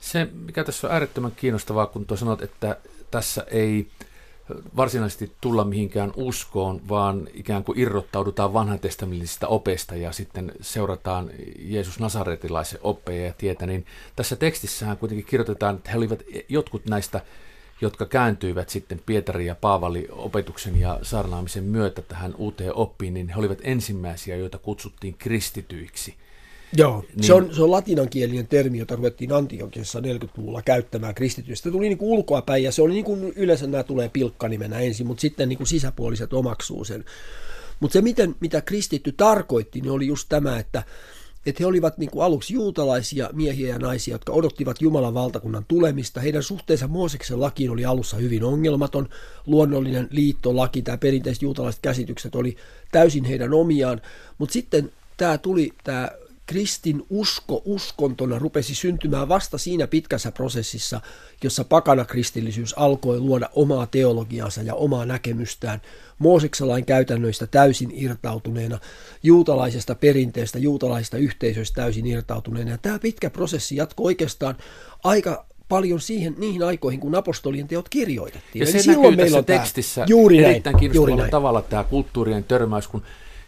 Se, 0.00 0.28
mikä 0.32 0.64
tässä 0.64 0.86
on 0.86 0.92
äärettömän 0.92 1.32
kiinnostavaa, 1.32 1.86
kun 1.86 2.06
tuo 2.06 2.16
sanot, 2.16 2.42
että 2.42 2.76
tässä 3.10 3.46
ei 3.50 3.90
varsinaisesti 4.76 5.32
tulla 5.40 5.64
mihinkään 5.64 6.12
uskoon, 6.16 6.80
vaan 6.88 7.28
ikään 7.34 7.64
kuin 7.64 7.78
irrottaudutaan 7.78 8.52
vanhan 8.52 8.78
testamentista 8.78 9.48
opesta 9.48 9.96
ja 9.96 10.12
sitten 10.12 10.52
seurataan 10.60 11.30
Jeesus 11.58 12.00
Nasaretilaisen 12.00 12.80
oppeja 12.82 13.26
ja 13.26 13.32
tietä, 13.32 13.66
niin 13.66 13.86
tässä 14.16 14.36
tekstissähän 14.36 14.96
kuitenkin 14.96 15.26
kirjoitetaan, 15.26 15.76
että 15.76 15.90
he 15.90 15.98
olivat 15.98 16.22
jotkut 16.48 16.86
näistä, 16.86 17.20
jotka 17.80 18.06
kääntyivät 18.06 18.68
sitten 18.68 19.00
Pietari 19.06 19.46
ja 19.46 19.54
Paavali 19.54 20.08
opetuksen 20.10 20.80
ja 20.80 20.98
saarnaamisen 21.02 21.64
myötä 21.64 22.02
tähän 22.02 22.34
uuteen 22.34 22.74
oppiin, 22.74 23.14
niin 23.14 23.28
he 23.28 23.34
olivat 23.38 23.58
ensimmäisiä, 23.62 24.36
joita 24.36 24.58
kutsuttiin 24.58 25.14
kristityiksi– 25.18 26.14
Joo, 26.76 27.04
niin. 27.14 27.24
se, 27.24 27.34
on, 27.34 27.54
se 27.54 27.62
on 27.62 27.70
latinankielinen 27.70 28.46
termi, 28.46 28.78
jota 28.78 28.96
ruvettiin 28.96 29.32
Antiokiassa 29.32 30.00
40-luvulla 30.00 30.62
käyttämään 30.62 31.14
kristityistä. 31.14 31.64
Se 31.64 31.70
tuli 31.70 31.88
niin 31.88 31.98
kuin 31.98 32.10
ulkoapäin 32.10 32.64
ja 32.64 32.72
se 32.72 32.82
oli 32.82 32.92
niin 32.92 33.04
kuin 33.04 33.32
yleensä 33.36 33.66
nämä 33.66 33.82
tulee 33.82 34.08
pilkkanimenä 34.08 34.78
ensin, 34.78 35.06
mutta 35.06 35.20
sitten 35.20 35.48
niin 35.48 35.56
kuin 35.56 35.66
sisäpuoliset 35.66 36.32
omaksuu 36.32 36.84
sen. 36.84 37.04
Mutta 37.80 37.92
se, 37.92 38.00
miten, 38.00 38.36
mitä 38.40 38.60
kristitty 38.60 39.12
tarkoitti, 39.12 39.80
niin 39.80 39.90
oli 39.90 40.06
just 40.06 40.28
tämä, 40.28 40.58
että, 40.58 40.82
että 41.46 41.62
he 41.62 41.66
olivat 41.66 41.98
niin 41.98 42.10
kuin 42.10 42.24
aluksi 42.24 42.54
juutalaisia 42.54 43.30
miehiä 43.32 43.68
ja 43.68 43.78
naisia, 43.78 44.14
jotka 44.14 44.32
odottivat 44.32 44.82
Jumalan 44.82 45.14
valtakunnan 45.14 45.64
tulemista. 45.68 46.20
Heidän 46.20 46.42
suhteensa 46.42 46.88
Mooseksen 46.88 47.40
lakiin 47.40 47.70
oli 47.70 47.84
alussa 47.84 48.16
hyvin 48.16 48.44
ongelmaton. 48.44 49.08
Luonnollinen 49.46 50.08
liittolaki, 50.10 50.82
tämä 50.82 50.98
perinteiset 50.98 51.42
juutalaiset 51.42 51.82
käsitykset 51.82 52.34
oli 52.34 52.56
täysin 52.92 53.24
heidän 53.24 53.54
omiaan. 53.54 54.00
Mutta 54.38 54.52
sitten 54.52 54.92
tämä 55.16 55.38
tuli 55.38 55.72
tämä 55.84 56.10
kristin 56.50 57.06
usko 57.10 57.62
uskontona 57.64 58.38
rupesi 58.38 58.74
syntymään 58.74 59.28
vasta 59.28 59.58
siinä 59.58 59.86
pitkässä 59.86 60.32
prosessissa, 60.32 61.00
jossa 61.44 61.64
pakana 61.64 62.04
kristillisyys 62.04 62.74
alkoi 62.78 63.20
luoda 63.20 63.50
omaa 63.54 63.86
teologiansa 63.86 64.62
ja 64.62 64.74
omaa 64.74 65.06
näkemystään 65.06 65.80
Mooseksalain 66.18 66.84
käytännöistä 66.84 67.46
täysin 67.46 67.90
irtautuneena, 67.94 68.78
juutalaisesta 69.22 69.94
perinteestä, 69.94 70.58
juutalaisista 70.58 71.16
yhteisöistä 71.16 71.82
täysin 71.82 72.06
irtautuneena. 72.06 72.70
Ja 72.70 72.78
tämä 72.78 72.98
pitkä 72.98 73.30
prosessi 73.30 73.76
jatkoi 73.76 74.04
oikeastaan 74.04 74.56
aika 75.04 75.46
paljon 75.68 76.00
siihen, 76.00 76.34
niihin 76.38 76.62
aikoihin, 76.62 77.00
kun 77.00 77.14
apostolien 77.14 77.68
teot 77.68 77.88
kirjoitettiin. 77.88 78.60
Ja 78.60 78.66
se 78.66 78.78
Eli 78.78 78.96
näkyy 78.96 79.16
tässä 79.16 79.42
tekstissä 79.42 80.04
juuri 80.08 80.44
erittäin 80.44 80.76
kiinnostavalla 80.76 81.28
tavalla 81.28 81.62
tämä 81.62 81.84
kulttuurien 81.84 82.44
törmäys, 82.44 82.88
kun 82.88 83.02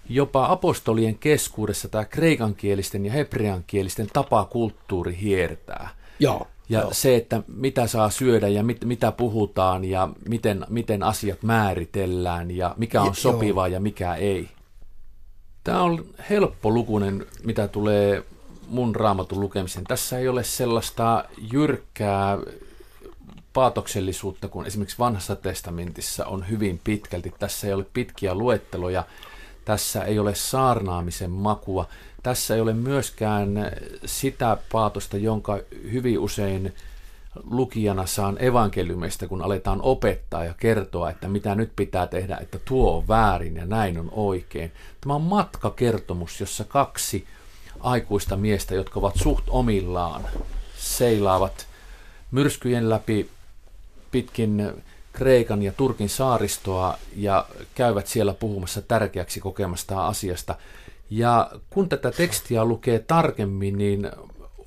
jopa 0.09 0.47
apostolien 0.52 1.18
keskuudessa 1.18 1.88
tämä 1.88 2.04
kreikankielisten 2.04 3.06
ja 3.06 3.12
hebreankielisten 3.12 4.06
tapakulttuuri 4.12 5.18
hiertää. 5.21 5.88
Joo. 6.18 6.47
Ja 6.68 6.80
joo. 6.80 6.90
se, 6.92 7.16
että 7.16 7.42
mitä 7.47 7.87
saa 7.87 8.11
syödä 8.11 8.49
ja 8.49 8.62
mit, 8.62 8.85
mitä 8.85 9.12
puhutaan 9.12 9.85
ja 9.85 10.09
miten, 10.28 10.66
miten 10.68 11.02
asiat 11.02 11.42
määritellään 11.42 12.50
ja 12.50 12.75
mikä 12.78 13.02
on 13.02 13.14
sopivaa 13.14 13.68
ja 13.68 13.80
mikä 13.80 14.14
ei. 14.14 14.49
Tämä 15.64 15.82
on 15.82 16.04
helppo 16.30 16.71
lukunen, 16.71 17.26
mitä 17.44 17.68
tulee 17.68 18.25
mun 18.68 18.97
raamatun 18.97 19.40
lukemiseen. 19.40 19.85
Tässä 19.85 20.18
ei 20.18 20.28
ole 20.28 20.44
sellaista 20.44 21.25
jyrkkää 21.52 22.38
paatoksellisuutta, 23.52 24.49
kun 24.49 24.66
esimerkiksi 24.66 24.99
vanhassa 24.99 25.37
testamentissa 25.37 26.26
on 26.26 26.49
hyvin 26.49 26.80
pitkälti. 26.85 27.35
Tässä 27.38 27.66
ei 27.66 27.73
ole 27.73 27.87
pitkiä 27.92 28.35
luetteloja 28.35 29.04
tässä 29.64 30.04
ei 30.04 30.19
ole 30.19 30.35
saarnaamisen 30.35 31.31
makua. 31.31 31.88
Tässä 32.23 32.54
ei 32.54 32.61
ole 32.61 32.73
myöskään 32.73 33.71
sitä 34.04 34.57
paatosta, 34.73 35.16
jonka 35.16 35.59
hyvin 35.92 36.19
usein 36.19 36.75
lukijana 37.50 38.07
saan 38.07 38.37
evankeliumista, 38.45 39.28
kun 39.28 39.42
aletaan 39.42 39.83
opettaa 39.83 40.45
ja 40.45 40.54
kertoa, 40.54 41.11
että 41.11 41.28
mitä 41.28 41.54
nyt 41.54 41.73
pitää 41.76 42.07
tehdä, 42.07 42.37
että 42.37 42.59
tuo 42.64 42.97
on 42.97 43.09
väärin 43.09 43.57
ja 43.57 43.66
näin 43.66 43.99
on 43.99 44.09
oikein. 44.12 44.73
Tämä 45.00 45.14
on 45.14 45.23
matkakertomus, 45.23 46.40
jossa 46.40 46.64
kaksi 46.64 47.26
aikuista 47.81 48.37
miestä, 48.37 48.75
jotka 48.75 49.00
ovat 49.00 49.16
suht 49.16 49.45
omillaan, 49.49 50.23
seilaavat 50.78 51.66
myrskyjen 52.31 52.90
läpi 52.90 53.31
pitkin 54.11 54.73
Kreikan 55.12 55.62
ja 55.62 55.73
Turkin 55.73 56.09
saaristoa 56.09 56.99
ja 57.16 57.47
käyvät 57.75 58.07
siellä 58.07 58.35
puhumassa 58.35 58.83
tärkeäksi 58.83 59.40
kokemasta 59.40 60.07
asiasta. 60.07 60.54
Ja 61.11 61.50
kun 61.71 61.88
tätä 61.88 62.11
tekstiä 62.11 62.64
lukee 62.64 62.99
tarkemmin, 62.99 63.78
niin 63.78 64.11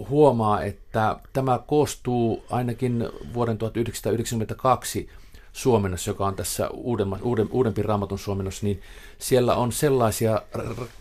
huomaa, 0.09 0.63
että 0.63 1.19
tämä 1.33 1.59
koostuu 1.67 2.43
ainakin 2.49 3.09
vuoden 3.33 3.57
1992 3.57 5.09
suomennossa, 5.53 6.11
joka 6.11 6.25
on 6.25 6.35
tässä 6.35 6.69
uudemman, 6.69 7.23
uuden, 7.23 7.47
uudempi 7.51 7.81
raamatun 7.81 8.19
suomennos, 8.19 8.63
niin 8.63 8.81
siellä 9.17 9.55
on 9.55 9.71
sellaisia 9.71 10.41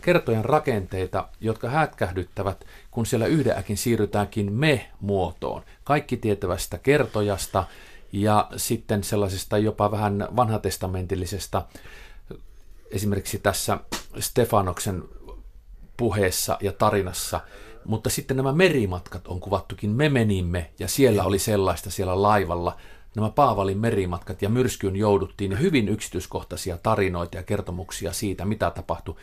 kertojen 0.01 0.45
rakenteita, 0.45 1.27
jotka 1.41 1.69
hätkähdyttävät, 1.69 2.65
kun 2.91 3.05
siellä 3.05 3.25
yhdenäkin 3.25 3.77
siirrytäänkin 3.77 4.53
me-muotoon. 4.53 5.61
Kaikki 5.83 6.17
tietävästä 6.17 6.77
kertojasta, 6.77 7.63
ja 8.11 8.49
sitten 8.55 9.03
sellaisesta 9.03 9.57
jopa 9.57 9.91
vähän 9.91 10.27
vanhatestamentillisesta, 10.35 11.65
esimerkiksi 12.91 13.39
tässä 13.39 13.77
Stefanoksen 14.19 15.03
puheessa 15.97 16.57
ja 16.61 16.71
tarinassa, 16.71 17.41
mutta 17.85 18.09
sitten 18.09 18.37
nämä 18.37 18.53
merimatkat 18.53 19.27
on 19.27 19.39
kuvattukin, 19.39 19.89
me 19.89 20.09
menimme 20.09 20.71
ja 20.79 20.87
siellä 20.87 21.23
oli 21.23 21.39
sellaista 21.39 21.89
siellä 21.89 22.21
laivalla, 22.21 22.77
nämä 23.15 23.29
Paavalin 23.29 23.77
merimatkat 23.77 24.41
ja 24.41 24.49
myrskyyn 24.49 24.95
jouduttiin 24.95 25.51
ja 25.51 25.57
hyvin 25.57 25.89
yksityiskohtaisia 25.89 26.77
tarinoita 26.77 27.37
ja 27.37 27.43
kertomuksia 27.43 28.13
siitä, 28.13 28.45
mitä 28.45 28.71
tapahtui. 28.71 29.15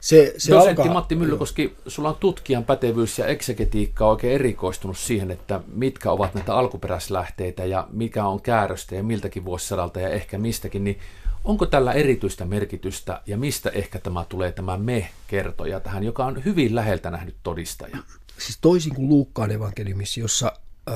Se, 0.00 0.34
se 0.36 0.52
Dosentti 0.52 0.82
alkaa, 0.82 0.94
Matti 0.94 1.16
Myllykoski, 1.16 1.76
sulla 1.86 2.08
on 2.08 2.16
tutkijan 2.20 2.64
pätevyys 2.64 3.18
ja 3.18 3.26
eksegetiikka 3.26 4.06
oikein 4.06 4.34
erikoistunut 4.34 4.98
siihen, 4.98 5.30
että 5.30 5.60
mitkä 5.72 6.10
ovat 6.10 6.34
näitä 6.34 6.54
alkuperäislähteitä 6.54 7.64
ja 7.64 7.88
mikä 7.92 8.24
on 8.24 8.42
kääröstä 8.42 8.94
ja 8.94 9.02
miltäkin 9.02 9.44
vuosisadalta 9.44 10.00
ja 10.00 10.08
ehkä 10.08 10.38
mistäkin, 10.38 10.84
niin 10.84 10.98
onko 11.44 11.66
tällä 11.66 11.92
erityistä 11.92 12.44
merkitystä 12.44 13.22
ja 13.26 13.36
mistä 13.36 13.70
ehkä 13.70 13.98
tämä 13.98 14.24
tulee 14.28 14.52
tämä 14.52 14.76
me-kertoja 14.76 15.80
tähän, 15.80 16.04
joka 16.04 16.26
on 16.26 16.44
hyvin 16.44 16.74
läheltä 16.74 17.10
nähnyt 17.10 17.36
todistaja? 17.42 17.98
Siis 18.38 18.58
toisin 18.60 18.94
kuin 18.94 19.08
Luukkaan 19.08 19.50
evankeliumissa, 19.50 20.20
jossa 20.20 20.52
äh, 20.88 20.94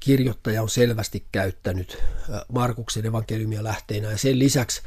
kirjoittaja 0.00 0.62
on 0.62 0.68
selvästi 0.68 1.24
käyttänyt 1.32 1.98
äh, 2.30 2.40
Markuksen 2.52 3.06
evankeliumia 3.06 3.64
lähteinä 3.64 4.10
ja 4.10 4.18
sen 4.18 4.38
lisäksi 4.38 4.82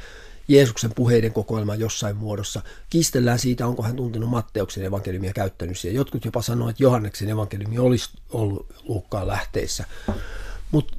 Jeesuksen 0.48 0.92
puheiden 0.94 1.32
kokoelma 1.32 1.74
jossain 1.74 2.16
muodossa. 2.16 2.62
Kiistellään 2.90 3.38
siitä, 3.38 3.66
onko 3.66 3.82
hän 3.82 3.96
tuntenut 3.96 4.30
Matteuksen 4.30 4.84
evankeliumia 4.84 5.32
käyttänyt 5.32 5.78
siellä. 5.78 5.96
Jotkut 5.96 6.24
jopa 6.24 6.42
sanoivat, 6.42 6.70
että 6.70 6.82
Johanneksen 6.82 7.28
evankeliumi 7.28 7.78
olisi 7.78 8.10
ollut 8.30 8.66
Luukkaan 8.88 9.26
lähteissä. 9.26 9.84
Mutta 10.70 10.96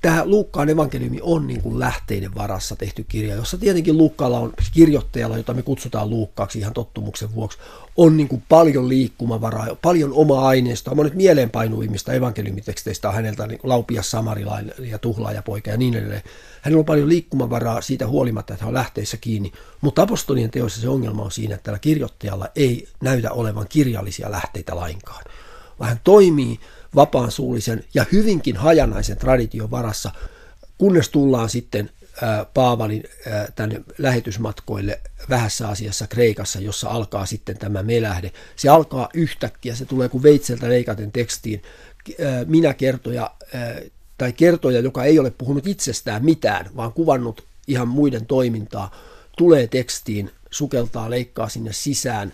tämä 0.00 0.22
Luukkaan 0.24 0.68
evankeliumi 0.68 1.18
on 1.22 1.46
niin 1.46 1.62
kuin 1.62 1.78
lähteiden 1.78 2.34
varassa 2.34 2.76
tehty 2.76 3.04
kirja, 3.08 3.34
jossa 3.34 3.58
tietenkin 3.58 3.98
Luukkaalla 3.98 4.38
on 4.38 4.52
kirjoittajalla, 4.72 5.36
jota 5.36 5.54
me 5.54 5.62
kutsutaan 5.62 6.10
Luukkaaksi 6.10 6.58
ihan 6.58 6.72
tottumuksen 6.72 7.34
vuoksi, 7.34 7.58
on 7.96 8.16
niin 8.16 8.28
kuin 8.28 8.42
paljon 8.48 8.88
liikkumavaraa, 8.88 9.66
paljon 9.82 10.12
omaa 10.12 10.48
aineistoa. 10.48 10.94
Monet 10.94 11.14
mieleenpainuimmista 11.14 12.12
evankeliumiteksteistä 12.12 13.08
on 13.08 13.14
häneltä 13.14 13.46
niin 13.46 13.60
Laupias 13.62 14.10
Samarilainen 14.10 14.74
ja 14.78 14.98
Tuhlaajapoika 14.98 15.70
ja 15.70 15.76
niin 15.76 15.94
edelleen. 15.94 16.22
Hänellä 16.62 16.80
on 16.80 16.84
paljon 16.84 17.08
liikkumavaraa 17.08 17.80
siitä 17.80 18.06
huolimatta, 18.06 18.54
että 18.54 18.64
hän 18.64 18.68
on 18.68 18.74
lähteissä 18.74 19.16
kiinni. 19.16 19.52
Mutta 19.80 20.02
apostolien 20.02 20.50
teoissa 20.50 20.80
se 20.80 20.88
ongelma 20.88 21.22
on 21.22 21.30
siinä, 21.30 21.54
että 21.54 21.64
tällä 21.64 21.78
kirjoittajalla 21.78 22.48
ei 22.56 22.88
näytä 23.00 23.32
olevan 23.32 23.66
kirjallisia 23.68 24.30
lähteitä 24.30 24.76
lainkaan. 24.76 25.24
Vaan 25.78 25.88
hän 25.88 26.00
toimii 26.04 26.60
vapaansuullisen 26.94 27.84
ja 27.94 28.04
hyvinkin 28.12 28.56
hajanaisen 28.56 29.16
tradition 29.16 29.70
varassa, 29.70 30.10
kunnes 30.78 31.08
tullaan 31.08 31.48
sitten 31.48 31.90
Paavalin 32.54 33.04
tänne 33.54 33.80
lähetysmatkoille 33.98 35.00
vähässä 35.30 35.68
asiassa 35.68 36.06
Kreikassa, 36.06 36.60
jossa 36.60 36.88
alkaa 36.88 37.26
sitten 37.26 37.58
tämä 37.58 37.82
melähde. 37.82 38.32
Se 38.56 38.68
alkaa 38.68 39.08
yhtäkkiä, 39.14 39.74
se 39.74 39.84
tulee 39.84 40.08
kuin 40.08 40.22
veitseltä 40.22 40.68
leikaten 40.68 41.12
tekstiin. 41.12 41.62
Minä 42.46 42.74
kertoja, 42.74 43.30
tai 44.18 44.32
kertoja, 44.32 44.80
joka 44.80 45.04
ei 45.04 45.18
ole 45.18 45.30
puhunut 45.30 45.66
itsestään 45.66 46.24
mitään, 46.24 46.70
vaan 46.76 46.92
kuvannut 46.92 47.44
ihan 47.66 47.88
muiden 47.88 48.26
toimintaa, 48.26 48.96
tulee 49.38 49.66
tekstiin, 49.66 50.30
sukeltaa, 50.50 51.10
leikkaa 51.10 51.48
sinne 51.48 51.72
sisään 51.72 52.32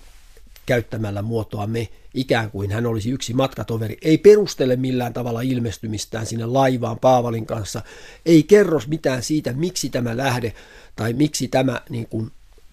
käyttämällä 0.66 1.22
muotoa 1.22 1.66
me, 1.66 1.88
ikään 2.14 2.50
kuin 2.50 2.70
hän 2.70 2.86
olisi 2.86 3.10
yksi 3.10 3.34
matkatoveri. 3.34 3.96
Ei 4.02 4.18
perustele 4.18 4.76
millään 4.76 5.12
tavalla 5.12 5.40
ilmestymistään 5.40 6.26
sinne 6.26 6.46
laivaan 6.46 6.98
Paavalin 6.98 7.46
kanssa, 7.46 7.82
ei 8.26 8.42
kerro 8.42 8.80
mitään 8.86 9.22
siitä, 9.22 9.52
miksi 9.52 9.90
tämä 9.90 10.16
lähde 10.16 10.52
tai 10.96 11.12
miksi 11.12 11.48
tämä 11.48 11.80
niin 11.88 12.06
kuin, 12.06 12.30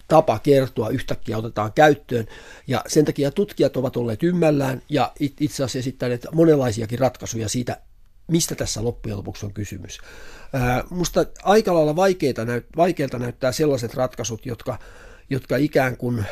tapa 0.08 0.38
kertoa 0.38 0.88
yhtäkkiä 0.88 1.38
otetaan 1.38 1.72
käyttöön. 1.72 2.26
Ja 2.66 2.84
sen 2.86 3.04
takia 3.04 3.30
tutkijat 3.30 3.76
ovat 3.76 3.96
olleet 3.96 4.22
ymmällään 4.22 4.82
ja 4.88 5.12
itse 5.18 5.64
asiassa 5.64 5.78
esittäneet 5.78 6.26
monenlaisiakin 6.32 6.98
ratkaisuja 6.98 7.48
siitä, 7.48 7.80
mistä 8.26 8.54
tässä 8.54 8.84
loppujen 8.84 9.16
lopuksi 9.18 9.46
on 9.46 9.52
kysymys. 9.52 9.98
Ää, 10.52 10.84
musta 10.90 11.26
aika 11.42 11.74
lailla 11.74 11.96
vaikeilta 12.76 13.18
näyttää 13.18 13.52
sellaiset 13.52 13.94
ratkaisut, 13.94 14.46
jotka, 14.46 14.78
jotka 15.30 15.56
ikään 15.56 15.96
kuin 15.96 16.24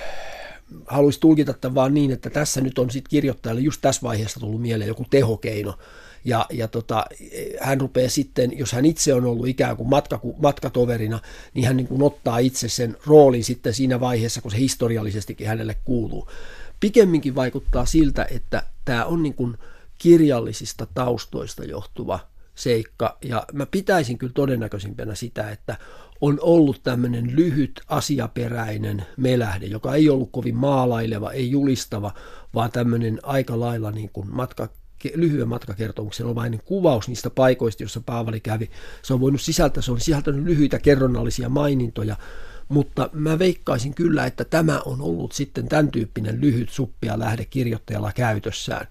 haluaisi 0.86 1.20
tulkita 1.20 1.52
tämän 1.52 1.74
vaan 1.74 1.94
niin, 1.94 2.10
että 2.10 2.30
tässä 2.30 2.60
nyt 2.60 2.78
on 2.78 2.90
sitten 2.90 3.10
kirjoittajalle 3.10 3.60
just 3.60 3.80
tässä 3.80 4.02
vaiheessa 4.02 4.40
tullut 4.40 4.62
mieleen 4.62 4.88
joku 4.88 5.06
tehokeino, 5.10 5.78
ja, 6.24 6.46
ja 6.50 6.68
tota, 6.68 7.04
hän 7.60 7.80
rupeaa 7.80 8.08
sitten, 8.08 8.58
jos 8.58 8.72
hän 8.72 8.84
itse 8.84 9.14
on 9.14 9.24
ollut 9.24 9.48
ikään 9.48 9.76
kuin 9.76 9.88
matka, 9.88 10.20
matkatoverina, 10.42 11.20
niin 11.54 11.66
hän 11.66 11.76
niin 11.76 11.86
kuin 11.86 12.02
ottaa 12.02 12.38
itse 12.38 12.68
sen 12.68 12.96
roolin 13.06 13.44
sitten 13.44 13.74
siinä 13.74 14.00
vaiheessa, 14.00 14.40
kun 14.40 14.50
se 14.50 14.58
historiallisestikin 14.58 15.46
hänelle 15.46 15.76
kuuluu. 15.84 16.28
Pikemminkin 16.80 17.34
vaikuttaa 17.34 17.86
siltä, 17.86 18.26
että 18.30 18.62
tämä 18.84 19.04
on 19.04 19.22
niin 19.22 19.34
kuin 19.34 19.58
kirjallisista 19.98 20.86
taustoista 20.94 21.64
johtuva 21.64 22.20
seikka, 22.54 23.18
ja 23.24 23.46
mä 23.52 23.66
pitäisin 23.66 24.18
kyllä 24.18 24.32
todennäköisimpänä 24.32 25.14
sitä, 25.14 25.50
että 25.50 25.76
on 26.22 26.38
ollut 26.42 26.82
tämmöinen 26.82 27.36
lyhyt 27.36 27.80
asiaperäinen 27.88 29.06
melähde, 29.16 29.66
joka 29.66 29.94
ei 29.94 30.10
ollut 30.10 30.28
kovin 30.32 30.56
maalaileva, 30.56 31.32
ei 31.32 31.50
julistava, 31.50 32.14
vaan 32.54 32.70
tämmöinen 32.70 33.18
aika 33.22 33.60
lailla 33.60 33.90
niin 33.90 34.10
kuin 34.12 34.28
matka, 34.34 34.68
lyhyen 35.14 35.48
matkakertomuksen 35.48 36.26
omainen 36.26 36.60
kuvaus 36.64 37.08
niistä 37.08 37.30
paikoista, 37.30 37.82
joissa 37.82 38.00
Paavali 38.06 38.40
kävi. 38.40 38.70
Se 39.02 39.14
on 39.14 39.20
voinut 39.20 39.40
sisältää, 39.40 39.82
se 39.82 39.92
on 39.92 40.00
sisältänyt 40.00 40.44
lyhyitä 40.44 40.78
kerronnallisia 40.78 41.48
mainintoja, 41.48 42.16
mutta 42.68 43.10
mä 43.12 43.38
veikkaisin 43.38 43.94
kyllä, 43.94 44.26
että 44.26 44.44
tämä 44.44 44.80
on 44.84 45.00
ollut 45.00 45.32
sitten 45.32 45.68
tämän 45.68 45.90
tyyppinen 45.90 46.40
lyhyt 46.40 46.70
suppia 46.70 47.18
lähde 47.18 47.44
kirjoittajalla 47.44 48.12
käytössään. 48.12 48.86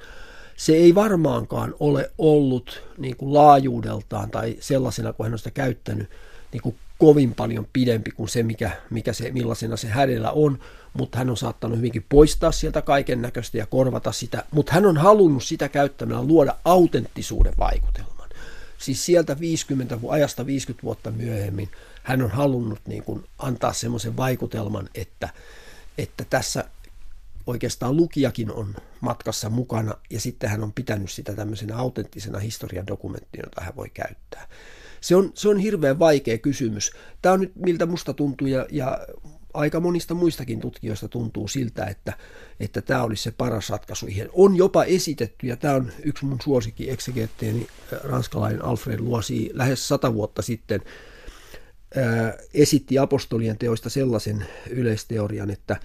Se 0.55 0.73
ei 0.73 0.95
varmaankaan 0.95 1.75
ole 1.79 2.11
ollut 2.17 2.83
niin 2.97 3.17
kuin 3.17 3.33
laajuudeltaan 3.33 4.31
tai 4.31 4.57
sellaisena, 4.59 5.13
kun 5.13 5.25
hän 5.25 5.33
on 5.33 5.39
sitä 5.39 5.51
käyttänyt, 5.51 6.09
niin 6.51 6.61
kuin 6.61 6.75
kovin 7.01 7.35
paljon 7.35 7.67
pidempi 7.73 8.11
kuin 8.11 8.29
se, 8.29 8.43
mikä, 8.43 8.71
mikä 8.89 9.13
se, 9.13 9.31
millaisena 9.31 9.77
se 9.77 9.87
hänellä 9.87 10.31
on, 10.31 10.59
mutta 10.93 11.17
hän 11.17 11.29
on 11.29 11.37
saattanut 11.37 11.77
hyvinkin 11.77 12.05
poistaa 12.09 12.51
sieltä 12.51 12.81
kaiken 12.81 13.21
näköistä 13.21 13.57
ja 13.57 13.65
korvata 13.65 14.11
sitä, 14.11 14.43
mutta 14.51 14.73
hän 14.73 14.85
on 14.85 14.97
halunnut 14.97 15.43
sitä 15.43 15.69
käyttämällä 15.69 16.23
luoda 16.23 16.55
autenttisuuden 16.65 17.53
vaikutelman. 17.59 18.29
Siis 18.77 19.05
sieltä 19.05 19.39
50, 19.39 19.97
ajasta 20.09 20.45
50 20.45 20.83
vuotta 20.83 21.11
myöhemmin 21.11 21.69
hän 22.03 22.21
on 22.21 22.31
halunnut 22.31 22.79
niin 22.87 23.03
kuin 23.03 23.23
antaa 23.39 23.73
semmoisen 23.73 24.17
vaikutelman, 24.17 24.89
että, 24.95 25.29
että 25.97 26.25
tässä 26.29 26.65
oikeastaan 27.47 27.97
lukijakin 27.97 28.51
on 28.51 28.75
matkassa 28.99 29.49
mukana 29.49 29.93
ja 30.09 30.19
sitten 30.19 30.49
hän 30.49 30.63
on 30.63 30.73
pitänyt 30.73 31.11
sitä 31.11 31.33
tämmöisenä 31.33 31.77
autenttisena 31.77 32.39
historian 32.39 32.87
dokumenttina, 32.87 33.43
jota 33.45 33.61
hän 33.61 33.75
voi 33.75 33.89
käyttää. 33.93 34.47
Se 35.01 35.15
on, 35.15 35.31
se 35.33 35.49
on 35.49 35.59
hirveän 35.59 35.99
vaikea 35.99 36.37
kysymys. 36.37 36.91
Tämä 37.21 37.33
on 37.33 37.39
nyt 37.39 37.51
miltä 37.55 37.85
musta 37.85 38.13
tuntuu 38.13 38.47
ja, 38.47 38.65
ja 38.71 39.07
aika 39.53 39.79
monista 39.79 40.13
muistakin 40.13 40.59
tutkijoista 40.59 41.07
tuntuu 41.07 41.47
siltä, 41.47 41.85
että, 41.85 42.13
että 42.59 42.81
tämä 42.81 43.03
olisi 43.03 43.23
se 43.23 43.31
paras 43.31 43.69
ratkaisu. 43.69 44.07
On 44.33 44.57
jopa 44.57 44.83
esitetty, 44.83 45.47
ja 45.47 45.57
tämä 45.57 45.73
on 45.73 45.91
yksi 46.03 46.25
mun 46.25 46.41
suosikki 46.43 46.89
eksegeetteeni, 46.89 47.67
ranskalainen 48.03 48.65
Alfred 48.65 48.99
Luosi, 48.99 49.49
lähes 49.53 49.87
sata 49.87 50.13
vuotta 50.13 50.41
sitten 50.41 50.81
ää, 51.95 52.37
esitti 52.53 52.97
apostolien 52.97 53.57
teoista 53.57 53.89
sellaisen 53.89 54.45
yleisteorian, 54.69 55.49
että 55.49 55.79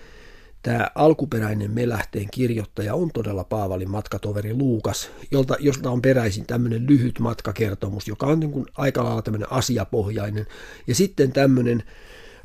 Tämä 0.66 0.90
alkuperäinen 0.94 1.70
melähteen 1.70 2.28
kirjoittaja 2.30 2.94
on 2.94 3.10
todella 3.14 3.44
Paavalin 3.44 3.90
matkatoveri 3.90 4.54
Luukas, 4.54 5.10
jolta, 5.30 5.56
josta 5.60 5.90
on 5.90 6.02
peräisin 6.02 6.46
tämmöinen 6.46 6.86
lyhyt 6.86 7.18
matkakertomus, 7.18 8.08
joka 8.08 8.26
on 8.26 8.40
niin 8.40 8.50
kuin 8.50 8.66
aika 8.76 9.04
lailla 9.04 9.22
tämmöinen 9.22 9.52
asiapohjainen. 9.52 10.46
Ja 10.86 10.94
sitten 10.94 11.32
tämmöinen 11.32 11.82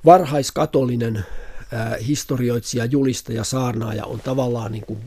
varhaiskatolinen 0.05 1.25
ää, 1.71 1.97
historioitsija, 2.07 2.85
julistaja, 2.85 3.43
saarnaaja 3.43 4.05
on 4.05 4.19
tavallaan 4.19 4.71
niin 4.71 4.85
kuin 4.85 4.99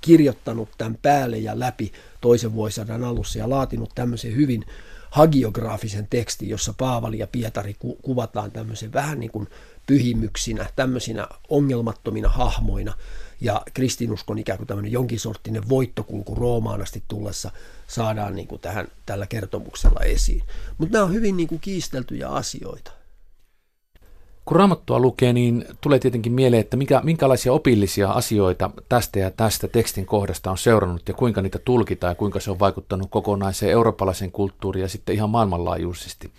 kirjoittanut 0.00 0.68
tämän 0.78 0.98
päälle 1.02 1.38
ja 1.38 1.58
läpi 1.58 1.92
toisen 2.20 2.52
vuosisadan 2.52 3.04
alussa 3.04 3.38
ja 3.38 3.50
laatinut 3.50 3.90
tämmöisen 3.94 4.36
hyvin 4.36 4.64
hagiograafisen 5.10 6.06
tekstin, 6.10 6.48
jossa 6.48 6.74
Paavali 6.78 7.18
ja 7.18 7.26
Pietari 7.26 7.74
ku- 7.78 7.98
kuvataan 8.02 8.50
tämmöisen 8.50 8.92
vähän 8.92 9.20
niin 9.20 9.30
kuin 9.30 9.48
pyhimyksinä, 9.86 10.66
tämmöisinä 10.76 11.28
ongelmattomina 11.48 12.28
hahmoina, 12.28 12.94
ja 13.40 13.62
kristinuskon 13.74 14.38
ikään 14.38 14.58
kuin 14.58 14.66
tämmöinen 14.66 14.92
jonkin 14.92 15.20
sorttinen 15.20 15.68
voittokulku 15.68 16.34
Roomaan 16.34 16.82
asti 16.82 17.02
tullessa 17.08 17.50
saadaan 17.88 18.36
niin 18.36 18.48
kuin 18.48 18.60
tähän, 18.60 18.88
tällä 19.06 19.26
kertomuksella 19.26 20.00
esiin. 20.00 20.42
Mutta 20.78 20.92
nämä 20.92 21.04
on 21.04 21.12
hyvin 21.12 21.36
niin 21.36 21.48
kuin 21.48 21.60
kiisteltyjä 21.60 22.28
asioita. 22.28 22.90
Kun 24.44 24.56
raamattua 24.56 25.00
lukee, 25.00 25.32
niin 25.32 25.64
tulee 25.80 25.98
tietenkin 25.98 26.32
mieleen, 26.32 26.60
että 26.60 26.76
minkä, 26.76 27.00
minkälaisia 27.04 27.52
opillisia 27.52 28.10
asioita 28.10 28.70
tästä 28.88 29.18
ja 29.18 29.30
tästä 29.30 29.68
tekstin 29.68 30.06
kohdasta 30.06 30.50
on 30.50 30.58
seurannut 30.58 31.08
ja 31.08 31.14
kuinka 31.14 31.42
niitä 31.42 31.58
tulkitaan 31.58 32.10
ja 32.10 32.14
kuinka 32.14 32.40
se 32.40 32.50
on 32.50 32.58
vaikuttanut 32.58 33.10
kokonaiseen 33.10 33.72
eurooppalaiseen 33.72 34.32
kulttuuriin 34.32 34.82
ja 34.82 34.88
sitten 34.88 35.14
ihan 35.14 35.30
maailmanlaajuisesti. 35.30 36.30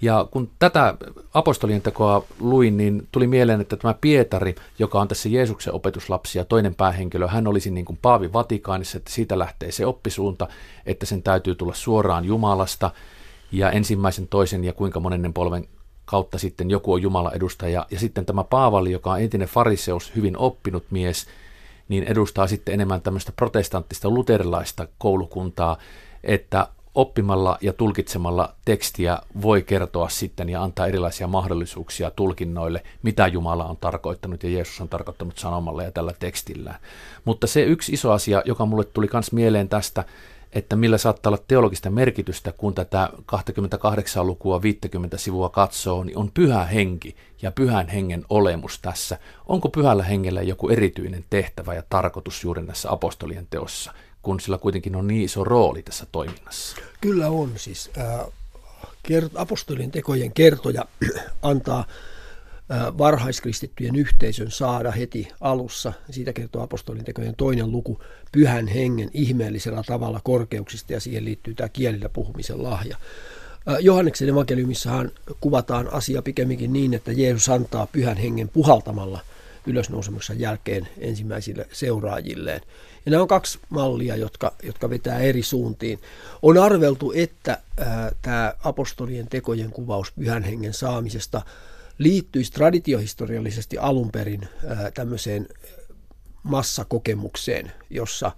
Ja 0.00 0.26
kun 0.30 0.50
tätä 0.58 0.94
apostolien 1.34 1.82
tekoa 1.82 2.24
luin, 2.40 2.76
niin 2.76 3.08
tuli 3.12 3.26
mieleen, 3.26 3.60
että 3.60 3.76
tämä 3.76 3.94
Pietari, 4.00 4.54
joka 4.78 5.00
on 5.00 5.08
tässä 5.08 5.28
Jeesuksen 5.28 5.74
opetuslapsi 5.74 6.38
ja 6.38 6.44
toinen 6.44 6.74
päähenkilö, 6.74 7.28
hän 7.28 7.46
olisi 7.46 7.70
niin 7.70 7.84
kuin 7.84 7.98
Paavi 8.02 8.32
Vatikaanissa, 8.32 8.98
että 8.98 9.12
siitä 9.12 9.38
lähtee 9.38 9.72
se 9.72 9.86
oppisuunta, 9.86 10.48
että 10.86 11.06
sen 11.06 11.22
täytyy 11.22 11.54
tulla 11.54 11.74
suoraan 11.74 12.24
Jumalasta 12.24 12.90
ja 13.52 13.70
ensimmäisen, 13.70 14.28
toisen 14.28 14.64
ja 14.64 14.72
kuinka 14.72 15.00
monennen 15.00 15.32
polven 15.32 15.68
kautta 16.04 16.38
sitten 16.38 16.70
joku 16.70 16.92
on 16.92 17.02
Jumala 17.02 17.32
edustaja. 17.32 17.86
Ja 17.90 17.98
sitten 17.98 18.26
tämä 18.26 18.44
Paavali, 18.44 18.92
joka 18.92 19.12
on 19.12 19.20
entinen 19.20 19.48
fariseus, 19.48 20.16
hyvin 20.16 20.36
oppinut 20.36 20.84
mies, 20.90 21.26
niin 21.88 22.04
edustaa 22.04 22.46
sitten 22.46 22.74
enemmän 22.74 23.00
tämmöistä 23.00 23.32
protestanttista 23.32 24.10
luterilaista 24.10 24.88
koulukuntaa, 24.98 25.76
että 26.24 26.68
oppimalla 26.98 27.58
ja 27.60 27.72
tulkitsemalla 27.72 28.54
tekstiä 28.64 29.18
voi 29.42 29.62
kertoa 29.62 30.08
sitten 30.08 30.48
ja 30.48 30.62
antaa 30.62 30.86
erilaisia 30.86 31.26
mahdollisuuksia 31.26 32.10
tulkinnoille, 32.10 32.82
mitä 33.02 33.26
Jumala 33.26 33.64
on 33.64 33.76
tarkoittanut 33.76 34.42
ja 34.42 34.50
Jeesus 34.50 34.80
on 34.80 34.88
tarkoittanut 34.88 35.38
sanomalla 35.38 35.82
ja 35.82 35.90
tällä 35.90 36.12
tekstillä. 36.18 36.74
Mutta 37.24 37.46
se 37.46 37.62
yksi 37.62 37.92
iso 37.92 38.12
asia, 38.12 38.42
joka 38.44 38.66
mulle 38.66 38.84
tuli 38.84 39.08
myös 39.12 39.32
mieleen 39.32 39.68
tästä, 39.68 40.04
että 40.52 40.76
millä 40.76 40.98
saattaa 40.98 41.30
olla 41.30 41.44
teologista 41.48 41.90
merkitystä, 41.90 42.52
kun 42.52 42.74
tätä 42.74 43.10
28 43.26 44.26
lukua 44.26 44.62
50 44.62 45.16
sivua 45.16 45.48
katsoo, 45.48 46.04
niin 46.04 46.18
on 46.18 46.30
pyhä 46.34 46.64
henki 46.64 47.16
ja 47.42 47.52
pyhän 47.52 47.88
hengen 47.88 48.24
olemus 48.30 48.78
tässä. 48.78 49.18
Onko 49.46 49.68
pyhällä 49.68 50.02
hengellä 50.02 50.42
joku 50.42 50.68
erityinen 50.68 51.24
tehtävä 51.30 51.74
ja 51.74 51.82
tarkoitus 51.90 52.44
juuri 52.44 52.62
näissä 52.62 52.92
apostolien 52.92 53.46
teossa, 53.50 53.92
kun 54.28 54.40
sillä 54.40 54.58
kuitenkin 54.58 54.96
on 54.96 55.06
niin 55.06 55.24
iso 55.24 55.44
rooli 55.44 55.82
tässä 55.82 56.06
toiminnassa? 56.12 56.76
Kyllä 57.00 57.28
on 57.28 57.52
siis. 57.56 57.90
Äh, 57.98 59.20
apostolien 59.34 59.90
tekojen 59.90 60.32
kertoja 60.32 60.84
antaa 61.42 61.84
varhaiskristittyjen 62.98 63.96
yhteisön 63.96 64.50
saada 64.50 64.90
heti 64.90 65.28
alussa. 65.40 65.92
Siitä 66.10 66.32
kertoo 66.32 66.62
apostolin 66.62 67.04
tekojen 67.04 67.34
toinen 67.36 67.72
luku 67.72 68.00
pyhän 68.32 68.66
hengen 68.66 69.10
ihmeellisellä 69.12 69.82
tavalla 69.86 70.20
korkeuksista 70.24 70.92
ja 70.92 71.00
siihen 71.00 71.24
liittyy 71.24 71.54
tämä 71.54 71.68
kielillä 71.68 72.08
puhumisen 72.08 72.62
lahja. 72.62 72.96
Johanneksen 73.80 74.28
evankeliumissahan 74.28 75.10
kuvataan 75.40 75.92
asia 75.92 76.22
pikemminkin 76.22 76.72
niin, 76.72 76.94
että 76.94 77.12
Jeesus 77.12 77.48
antaa 77.48 77.86
pyhän 77.86 78.16
hengen 78.16 78.48
puhaltamalla 78.48 79.20
ylösnousemuksen 79.68 80.40
jälkeen 80.40 80.88
ensimmäisille 80.98 81.68
seuraajilleen. 81.72 82.60
Ja 83.06 83.10
nämä 83.10 83.22
on 83.22 83.28
kaksi 83.28 83.58
mallia, 83.68 84.16
jotka, 84.16 84.52
jotka 84.62 84.90
vetää 84.90 85.18
eri 85.18 85.42
suuntiin. 85.42 85.98
On 86.42 86.58
arveltu, 86.58 87.12
että 87.16 87.58
ää, 87.78 88.12
tämä 88.22 88.54
apostolien 88.64 89.28
tekojen 89.28 89.70
kuvaus 89.70 90.12
pyhän 90.12 90.42
hengen 90.42 90.74
saamisesta– 90.74 91.42
liittyisi 91.98 92.52
traditiohistoriallisesti 92.52 93.78
alun 93.78 94.10
perin 94.10 94.48
tämmöiseen 94.94 95.48
massakokemukseen, 96.42 97.72
jossa 97.90 98.32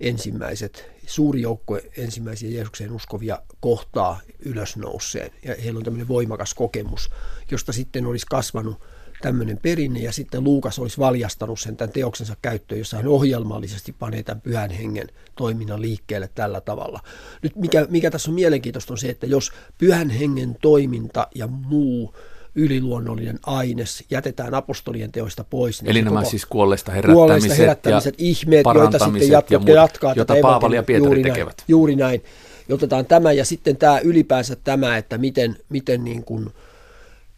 ensimmäiset, 0.00 0.90
suuri 1.06 1.42
joukko 1.42 1.78
ensimmäisiä 1.96 2.50
Jeesukseen 2.50 2.92
uskovia 2.92 3.42
kohtaa 3.60 4.20
ylösnouseen. 4.38 5.30
Ja 5.44 5.54
heillä 5.64 5.78
on 5.78 5.84
tämmöinen 5.84 6.08
voimakas 6.08 6.54
kokemus, 6.54 7.10
josta 7.50 7.72
sitten 7.72 8.06
olisi 8.06 8.26
kasvanut 8.30 8.80
tämmöinen 9.22 9.58
perinne, 9.62 10.00
ja 10.00 10.12
sitten 10.12 10.44
Luukas 10.44 10.78
olisi 10.78 10.98
valjastanut 10.98 11.60
sen 11.60 11.76
tämän 11.76 11.92
teoksensa 11.92 12.36
käyttöön, 12.42 12.78
jossa 12.78 12.96
hän 12.96 13.08
ohjelmallisesti 13.08 13.92
panee 13.92 14.22
tämän 14.22 14.40
pyhän 14.40 14.70
hengen 14.70 15.08
toiminnan 15.36 15.82
liikkeelle 15.82 16.30
tällä 16.34 16.60
tavalla. 16.60 17.00
Nyt 17.42 17.56
mikä, 17.56 17.86
mikä 17.90 18.10
tässä 18.10 18.30
on 18.30 18.34
mielenkiintoista 18.34 18.92
on 18.92 18.98
se, 18.98 19.08
että 19.08 19.26
jos 19.26 19.52
pyhän 19.78 20.10
hengen 20.10 20.56
toiminta 20.60 21.26
ja 21.34 21.46
muu 21.46 22.14
yliluonnollinen 22.54 23.38
aines 23.46 24.04
jätetään 24.10 24.54
apostolien 24.54 25.12
teoista 25.12 25.44
pois. 25.44 25.82
Niin 25.82 25.90
Eli 25.90 26.02
nämä 26.02 26.24
siis 26.24 26.46
kuolleista 26.46 26.92
herättämiset, 26.92 27.16
kuolleista 27.16 27.54
herättämiset 27.54 28.14
ja 28.18 28.24
ihmeet, 28.26 28.66
joita 28.74 28.98
sitten 28.98 29.28
jat, 29.28 29.50
ja 29.50 29.58
muut, 29.58 29.68
jatkaa 29.68 30.12
jota 30.16 30.34
tätä 30.34 30.42
Paavali 30.42 30.76
ja 30.76 30.82
Pietari 30.82 31.06
juuri 31.06 31.22
tekevät. 31.22 31.56
Näin, 31.58 31.64
juuri 31.68 31.96
näin. 31.96 32.22
Otetaan 32.70 33.06
tämä 33.06 33.32
ja 33.32 33.44
sitten 33.44 33.76
tämä 33.76 33.98
ylipäänsä 33.98 34.56
tämä, 34.64 34.96
että 34.96 35.18
miten, 35.18 35.56
miten 35.68 36.04
niin 36.04 36.24
kuin 36.24 36.50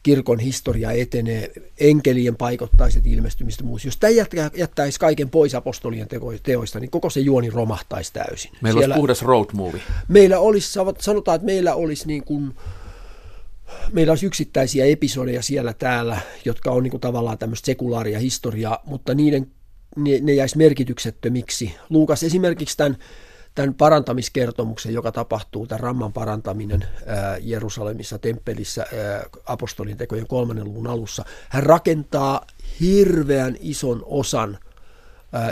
kirkon 0.09 0.38
historia 0.38 0.92
etenee, 0.92 1.53
enkelien 1.81 2.37
paikottaiset 2.37 3.07
ilmestymistä 3.07 3.64
muus. 3.64 3.85
Jos 3.85 3.97
tämä 3.97 4.11
jättäisi 4.57 5.01
kaiken 5.01 5.31
pois 5.31 5.55
apostolien 5.55 6.09
teoista, 6.42 6.81
niin 6.81 6.90
koko 6.90 7.11
se 7.11 7.21
juoni 7.21 7.51
romahtaisi 7.51 8.12
täysin. 8.12 8.51
Meillä 8.61 8.81
Siellä, 8.81 8.94
olisi 8.94 9.01
puhdas 9.01 9.23
road 9.23 9.47
movie. 9.53 9.81
Meillä 10.09 10.38
olisi, 10.38 10.79
sanotaan, 10.99 11.35
että 11.37 11.47
meillä 11.47 11.75
olisi 11.75 12.07
niin 12.07 12.25
kuin, 12.25 12.55
meillä 13.92 14.11
olisi 14.11 14.27
yksittäisiä 14.27 14.85
episodeja 14.85 15.42
siellä 15.42 15.73
täällä, 15.73 16.21
jotka 16.44 16.71
on 16.71 16.83
niin 16.83 16.90
kuin 16.90 17.01
tavallaan 17.01 17.38
tämmöistä 17.38 17.66
sekulaaria 17.66 18.18
historiaa, 18.18 18.83
mutta 18.87 19.14
niiden, 19.14 19.47
ne, 19.97 20.18
ne 20.23 20.35
jäisi 20.35 20.59
merkityksettömiksi. 20.59 21.75
Luukas 21.90 22.23
esimerkiksi 22.23 22.77
tämän, 22.77 22.97
tämän 23.59 23.75
parantamiskertomuksen, 23.75 24.94
joka 24.94 25.12
tapahtuu, 25.12 25.66
tämän 25.66 25.81
ramman 25.81 26.12
parantaminen 26.12 26.85
Jerusalemissa 27.40 28.18
temppelissä 28.18 28.87
apostolin 29.47 29.97
tekojen 29.97 30.27
kolmannen 30.27 30.64
luvun 30.64 30.87
alussa, 30.87 31.25
hän 31.49 31.62
rakentaa 31.62 32.47
hirveän 32.81 33.57
ison 33.61 34.03
osan 34.07 34.59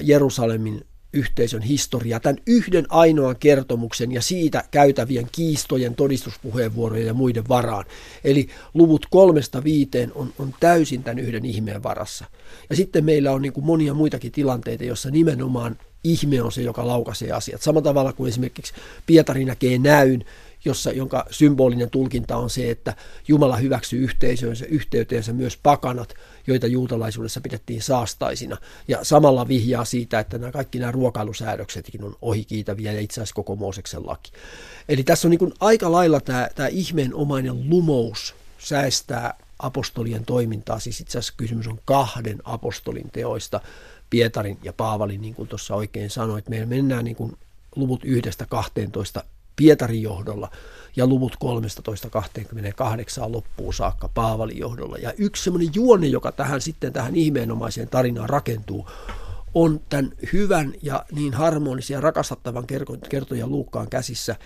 Jerusalemin 0.02 0.84
yhteisön 1.12 1.62
historiaa, 1.62 2.20
tämän 2.20 2.42
yhden 2.46 2.86
ainoan 2.88 3.36
kertomuksen 3.36 4.12
ja 4.12 4.22
siitä 4.22 4.64
käytävien 4.70 5.28
kiistojen, 5.32 5.94
todistuspuheenvuorojen 5.94 7.06
ja 7.06 7.14
muiden 7.14 7.48
varaan. 7.48 7.84
Eli 8.24 8.48
luvut 8.74 9.06
kolmesta 9.10 9.64
viiteen 9.64 10.12
on, 10.14 10.32
on 10.38 10.54
täysin 10.60 11.02
tämän 11.02 11.18
yhden 11.18 11.44
ihmeen 11.44 11.82
varassa. 11.82 12.24
Ja 12.70 12.76
sitten 12.76 13.04
meillä 13.04 13.32
on 13.32 13.42
niin 13.42 13.52
kuin 13.52 13.66
monia 13.66 13.94
muitakin 13.94 14.32
tilanteita, 14.32 14.84
joissa 14.84 15.10
nimenomaan 15.10 15.76
ihme 16.12 16.42
on 16.42 16.52
se, 16.52 16.62
joka 16.62 16.86
laukaisee 16.86 17.32
asiat. 17.32 17.62
Samalla 17.62 17.84
tavalla 17.84 18.12
kuin 18.12 18.28
esimerkiksi 18.28 18.74
Pietari 19.06 19.44
näkee 19.44 19.78
näyn, 19.78 20.24
jossa, 20.64 20.92
jonka 20.92 21.26
symbolinen 21.30 21.90
tulkinta 21.90 22.36
on 22.36 22.50
se, 22.50 22.70
että 22.70 22.94
Jumala 23.28 23.56
hyväksyy 23.56 24.04
yhteisöönsä, 24.04 24.66
yhteyteensä 24.66 25.32
myös 25.32 25.56
pakanat, 25.56 26.14
joita 26.46 26.66
juutalaisuudessa 26.66 27.40
pidettiin 27.40 27.82
saastaisina. 27.82 28.56
Ja 28.88 28.98
samalla 29.02 29.48
vihjaa 29.48 29.84
siitä, 29.84 30.18
että 30.18 30.38
nämä 30.38 30.52
kaikki 30.52 30.78
nämä 30.78 30.92
ruokailusäädöksetkin 30.92 32.04
on 32.04 32.16
ohikiitäviä 32.22 32.92
ja 32.92 33.00
itse 33.00 33.20
asiassa 33.20 33.34
koko 33.34 33.56
Mooseksen 33.56 34.06
laki. 34.06 34.32
Eli 34.88 35.02
tässä 35.02 35.28
on 35.28 35.30
niin 35.30 35.52
aika 35.60 35.92
lailla 35.92 36.20
tämä, 36.20 36.48
tämä 36.54 36.68
ihmeenomainen 36.68 37.70
lumous 37.70 38.34
säästää 38.58 39.34
apostolien 39.58 40.24
toimintaa. 40.24 40.78
Siis 40.78 41.00
itse 41.00 41.18
asiassa 41.18 41.34
kysymys 41.36 41.66
on 41.66 41.78
kahden 41.84 42.38
apostolin 42.44 43.10
teoista, 43.12 43.60
Pietarin 44.10 44.58
ja 44.62 44.72
Paavalin, 44.72 45.20
niin 45.20 45.34
kuin 45.34 45.48
tuossa 45.48 45.74
oikein 45.74 46.10
sanoit. 46.10 46.48
Meillä 46.48 46.66
mennään 46.66 47.04
niin 47.04 47.16
kuin 47.16 47.36
luvut 47.76 48.04
yhdestä 48.04 48.46
12 48.46 49.24
Pietarin 49.56 50.02
johdolla 50.02 50.50
ja 50.96 51.06
luvut 51.06 51.36
13.28 51.44 53.32
loppuun 53.32 53.74
saakka 53.74 54.08
Paavalin 54.08 54.58
johdolla. 54.58 54.96
Ja 54.96 55.12
yksi 55.18 55.44
semmoinen 55.44 55.70
juone, 55.74 56.06
joka 56.06 56.32
tähän 56.32 56.60
sitten 56.60 56.92
tähän 56.92 57.16
ihmeenomaiseen 57.16 57.88
tarinaan 57.88 58.28
rakentuu, 58.28 58.88
on 59.54 59.80
tämän 59.88 60.12
hyvän 60.32 60.72
ja 60.82 61.04
niin 61.12 61.34
harmonisen 61.34 61.94
ja 61.94 62.00
rakastattavan 62.00 62.64
kertojan 63.08 63.50
Luukkaan 63.50 63.90
käsissä 63.90 64.36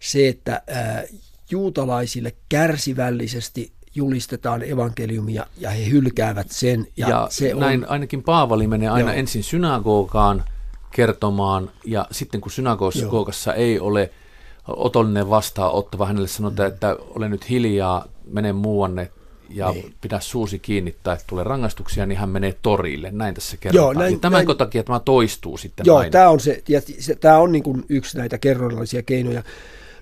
se, 0.00 0.28
että 0.28 0.62
ää, 0.66 1.04
juutalaisille 1.50 2.32
kärsivällisesti 2.48 3.72
julistetaan 3.94 4.62
evankeliumia 4.62 5.46
ja 5.58 5.70
he 5.70 5.90
hylkäävät 5.90 6.50
sen. 6.50 6.86
Ja, 6.96 7.08
ja 7.08 7.26
se 7.30 7.54
näin 7.54 7.84
on, 7.84 7.90
ainakin 7.90 8.22
Paavali 8.22 8.66
menee 8.66 8.88
aina 8.88 9.10
joo. 9.10 9.18
ensin 9.18 9.42
synagogaan 9.44 10.44
kertomaan 10.90 11.70
ja 11.84 12.06
sitten 12.10 12.40
kun 12.40 12.52
synagogassa 12.52 13.54
ei 13.54 13.80
ole– 13.80 14.10
otollinen 14.68 15.30
vastaanottava. 15.30 16.06
Hänelle 16.06 16.28
sanotaan, 16.28 16.68
että 16.68 16.96
ole 17.14 17.28
nyt 17.28 17.50
hiljaa, 17.50 18.06
mene 18.26 18.52
muuanne 18.52 19.10
ja 19.48 19.70
niin. 19.70 19.94
pidä 20.00 20.20
suusi 20.20 20.58
kiinni 20.58 20.94
tai 21.02 21.16
tulee 21.26 21.44
rangaistuksia, 21.44 22.06
niin 22.06 22.18
hän 22.18 22.28
menee 22.28 22.54
torille. 22.62 23.10
Näin 23.10 23.34
tässä 23.34 23.56
kerrotaan. 23.56 23.94
Joo, 23.94 24.02
näin, 24.02 24.20
tämän 24.20 24.46
näin, 24.46 24.58
takia 24.58 24.82
tämä 24.82 25.00
toistuu 25.00 25.56
sitten 25.56 25.86
Joo, 25.86 25.98
aina. 25.98 26.10
tämä 26.10 26.28
on, 26.28 26.40
se, 26.40 26.62
ja 26.68 26.80
se, 26.98 27.14
tämä 27.14 27.38
on 27.38 27.52
niin 27.52 27.62
kuin 27.62 27.84
yksi 27.88 28.18
näitä 28.18 28.38
kerronnallisia 28.38 29.02
keinoja. 29.02 29.42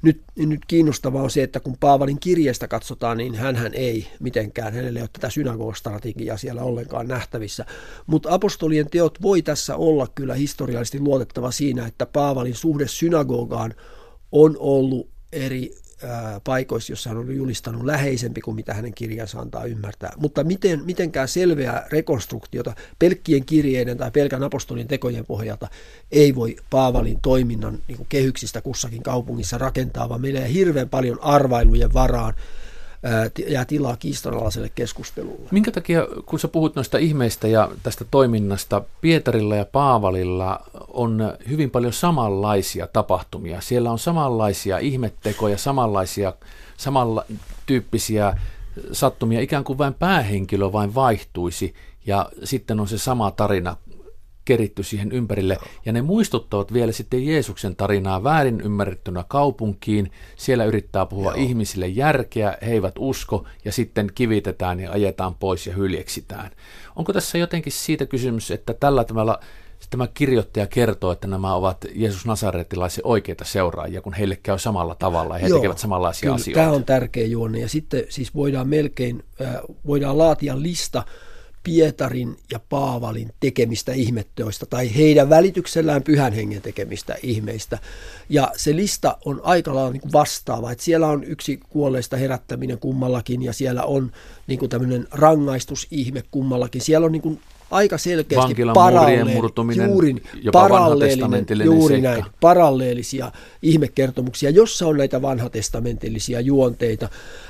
Nyt, 0.03 0.23
nyt 0.37 0.61
kiinnostavaa 0.67 1.23
on 1.23 1.31
se, 1.31 1.43
että 1.43 1.61
kun 1.61 1.77
Paavalin 1.81 2.21
kirjeestä 2.21 2.69
katsotaan, 2.69 3.19
niin 3.19 3.35
hän 3.35 3.75
ei 3.75 4.07
mitenkään, 4.21 4.75
hänelle 4.75 4.99
ei 4.99 5.03
ole 5.03 5.11
tätä 5.13 5.31
synagogastrategiaa 5.31 6.37
siellä 6.37 6.63
ollenkaan 6.63 7.09
nähtävissä. 7.09 7.67
Mutta 8.07 8.35
apostolien 8.35 8.91
teot 8.91 9.23
voi 9.23 9.43
tässä 9.43 9.77
olla 9.77 10.07
kyllä 10.15 10.35
historiallisesti 10.35 11.01
luotettava 11.01 11.51
siinä, 11.51 11.87
että 11.87 12.07
Paavalin 12.07 12.55
suhde 12.55 12.89
synagogaan 12.89 13.75
on 14.33 14.57
ollut 14.59 15.09
eri 15.33 15.75
paikoissa, 16.45 16.93
jossa 16.93 17.11
hän 17.11 17.19
on 17.19 17.37
julistanut 17.37 17.85
läheisempi 17.85 18.41
kuin 18.41 18.55
mitä 18.55 18.75
hänen 18.75 18.95
kirjansa 18.95 19.41
antaa 19.41 19.65
ymmärtää. 19.65 20.13
Mutta 20.17 20.45
miten, 20.45 20.85
mitenkään 20.85 21.29
selveää 21.29 21.87
rekonstruktiota 21.93 22.75
pelkkien 22.99 23.45
kirjeiden 23.45 23.99
tai 23.99 24.11
pelkän 24.11 24.43
apostolin 24.43 24.89
tekojen 24.89 25.27
pohjalta 25.27 25.69
ei 26.13 26.35
voi 26.35 26.57
Paavalin 26.71 27.21
toiminnan 27.21 27.79
niin 27.89 27.97
kuin 27.97 28.07
kehyksistä 28.09 28.61
kussakin 28.61 29.03
kaupungissa 29.03 29.59
rakentaa, 29.59 30.09
vaan 30.09 30.21
meillä 30.21 30.41
hirveän 30.41 30.89
paljon 30.89 31.19
arvailujen 31.23 31.95
varaan 31.95 32.35
jää 33.49 33.65
tilaa 33.65 33.97
kiistanalaiselle 33.97 34.71
keskustelulle. 34.75 35.49
Minkä 35.51 35.71
takia, 35.71 36.07
kun 36.27 36.39
sä 36.39 36.49
puhut 36.49 36.77
noista 36.77 36.99
ihmeistä 36.99 37.49
ja 37.49 37.71
tästä 37.83 38.05
toiminnasta, 38.11 38.83
Pietarilla 39.01 39.57
ja 39.57 39.65
Paavalilla 39.65 40.67
on 40.93 41.35
hyvin 41.49 41.71
paljon 41.71 41.93
samanlaisia 41.93 42.87
tapahtumia. 42.87 43.61
Siellä 43.61 43.91
on 43.91 43.99
samanlaisia 43.99 44.79
ihmettekoja, 44.79 45.59
samanlaisia, 45.59 46.33
samantyyppisiä 46.77 48.39
sattumia, 48.93 49.41
ikään 49.41 49.65
kuin 49.65 49.79
vain 49.79 49.95
päähenkilö 49.95 50.73
vain 50.73 50.95
vaihtuisi 50.95 51.75
ja 52.07 52.31
sitten 52.45 52.81
on 52.81 52.89
se 52.89 52.99
sama 52.99 53.31
tarina 53.31 53.77
keritty 54.45 54.83
siihen 54.83 55.13
ympärille. 55.13 55.59
Ja 55.85 55.93
ne 55.93 56.03
muistuttavat 56.03 56.73
vielä 56.73 56.93
sitten 56.93 57.27
Jeesuksen 57.27 57.77
tarinaa 57.77 58.25
väärin 58.25 58.61
ymmärrettynä 58.61 59.25
kaupunkiin. 59.29 60.13
Siellä 60.37 60.65
yrittää 60.65 61.07
puhua 61.07 61.33
Joo. 61.33 61.45
ihmisille 61.45 61.89
järkeä, 61.89 62.59
he 62.63 62.73
eivät 62.73 62.95
usko 62.99 63.47
ja 63.65 63.73
sitten 63.73 64.09
kivitetään 64.15 64.81
ja 64.81 64.93
ajetaan 64.93 65.35
pois 65.35 65.67
ja 65.67 65.75
hyljeksitään. 65.75 66.51
Onko 66.97 67.13
tässä 67.13 67.39
jotenkin 67.39 67.73
siitä 67.73 68.07
kysymys, 68.07 68.51
että 68.51 68.75
tällä 68.75 69.05
tavalla 69.05 69.41
tämä 69.93 70.09
kirjoittaja 70.15 70.67
kertoo, 70.67 71.13
että 71.13 71.27
nämä 71.27 71.55
ovat 71.55 71.77
Jeesus 71.95 72.27
Nasaretilaisen 72.27 73.07
oikeita 73.07 73.45
seuraajia, 73.45 74.03
kun 74.03 74.15
heille 74.15 74.37
käy 74.37 74.59
samalla 74.59 74.95
tavalla 74.95 75.35
ja 75.35 75.43
he 75.43 75.49
Joo, 75.49 75.59
tekevät 75.59 75.79
samanlaisia 75.79 76.21
kyllä, 76.21 76.35
asioita. 76.35 76.61
Tämä 76.61 76.73
on 76.73 76.85
tärkeä 76.85 77.27
juonne 77.27 77.61
ja 77.61 77.69
sitten 77.69 78.05
siis 78.09 78.35
voidaan 78.35 78.69
melkein, 78.69 79.25
äh, 79.41 79.55
voidaan 79.87 80.19
laatia 80.19 80.63
lista 80.63 81.03
Pietarin 81.63 82.37
ja 82.51 82.61
Paavalin 82.69 83.33
tekemistä 83.41 83.93
ihmetteoista 83.93 84.67
tai 84.67 84.95
heidän 84.95 85.31
välityksellään 85.31 86.03
pyhän 86.03 86.33
hengen 86.33 86.63
tekemistä 86.63 87.17
ihmeistä. 87.23 87.79
Ja 88.29 88.53
se 88.57 88.77
lista 88.77 89.19
on 89.25 89.41
aika 89.45 89.75
lailla 89.75 89.93
niin 89.93 90.13
vastaava, 90.13 90.73
että 90.73 90.85
siellä 90.85 91.07
on 91.07 91.25
yksi 91.25 91.61
kuolleista 91.69 92.17
herättäminen 92.17 92.79
kummallakin 92.79 93.43
ja 93.43 93.53
siellä 93.53 93.83
on 93.83 94.13
niin 94.47 94.59
kuin 94.59 94.69
tämmöinen 94.69 95.09
rangaistusihme 95.11 96.23
kummallakin. 96.31 96.81
Siellä 96.81 97.05
on 97.05 97.13
niin 97.13 97.23
kuin 97.23 97.41
aika 97.73 97.99
selkeästi 97.99 98.55
paralleeli, 98.75 99.35
murtuminen, 99.35 99.91
juuri, 99.91 100.17
jopa 100.43 100.69
juuri 101.65 101.95
seikka. 101.95 102.11
näin, 102.11 102.25
paralleellisia 102.41 103.33
ihmekertomuksia, 103.63 104.51
jossa 104.51 104.87
on 104.87 104.97
näitä 104.97 105.23
vanhatestamentillisia 105.23 106.41
juonteita. 106.41 107.09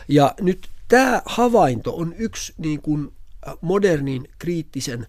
Ja 0.08 0.34
nyt 0.40 0.68
tämä 0.88 1.22
havainto 1.24 1.96
on 1.96 2.14
yksi 2.18 2.52
niin 2.58 2.82
kuin 2.82 3.12
modernin 3.60 4.28
kriittisen 4.38 5.06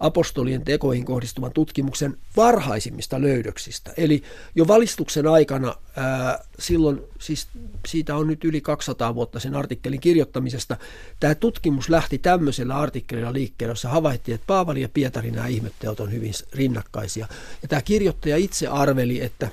apostolien 0.00 0.64
tekoihin 0.64 1.04
kohdistuvan 1.04 1.52
tutkimuksen 1.52 2.16
varhaisimmista 2.36 3.20
löydöksistä. 3.20 3.92
Eli 3.96 4.22
jo 4.54 4.68
valistuksen 4.68 5.26
aikana, 5.26 5.74
ää, 5.96 6.44
silloin, 6.58 7.00
siis 7.18 7.48
siitä 7.88 8.16
on 8.16 8.26
nyt 8.26 8.44
yli 8.44 8.60
200 8.60 9.14
vuotta 9.14 9.40
sen 9.40 9.54
artikkelin 9.54 10.00
kirjoittamisesta, 10.00 10.76
tämä 11.20 11.34
tutkimus 11.34 11.88
lähti 11.88 12.18
tämmöisellä 12.18 12.76
artikkelilla 12.76 13.32
liikkeelle, 13.32 13.72
jossa 13.72 13.88
havaittiin, 13.88 14.34
että 14.34 14.46
Paavali 14.46 14.82
ja 14.82 14.88
Pietari 14.88 15.30
nämä 15.30 15.46
ihmetteot 15.46 16.00
on 16.00 16.12
hyvin 16.12 16.32
rinnakkaisia. 16.52 17.28
Ja 17.62 17.68
tämä 17.68 17.82
kirjoittaja 17.82 18.36
itse 18.36 18.66
arveli, 18.66 19.22
että 19.22 19.48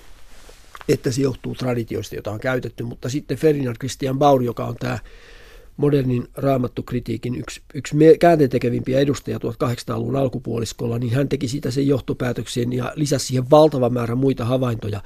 että 0.90 1.12
se 1.12 1.22
johtuu 1.22 1.56
traditioista, 1.56 2.16
joita 2.16 2.32
on 2.32 2.40
käytetty, 2.40 2.84
mutta 2.84 3.10
sitten 3.10 3.38
Ferdinand 3.38 3.76
Christian 3.76 4.20
Baur, 4.20 4.44
joka 4.44 4.66
on 4.66 4.76
tämä 4.76 5.00
modernin 5.78 6.28
raamattukritiikin 6.36 7.36
yksi, 7.36 7.62
yksi 7.74 7.96
käänteentekevimpiä 8.20 9.00
edustajia 9.00 9.38
1800-luvun 9.38 10.16
alkupuoliskolla, 10.16 11.00
niin 11.00 11.14
hän 11.14 11.30
teki 11.30 11.48
siitä 11.48 11.72
sen 11.72 11.88
johtopäätöksen 11.88 12.74
ja 12.74 12.94
lisäsi 12.96 13.26
siihen 13.26 13.50
valtava 13.52 13.90
määrä 13.90 14.16
muita 14.16 14.46
havaintoja, 14.46 15.02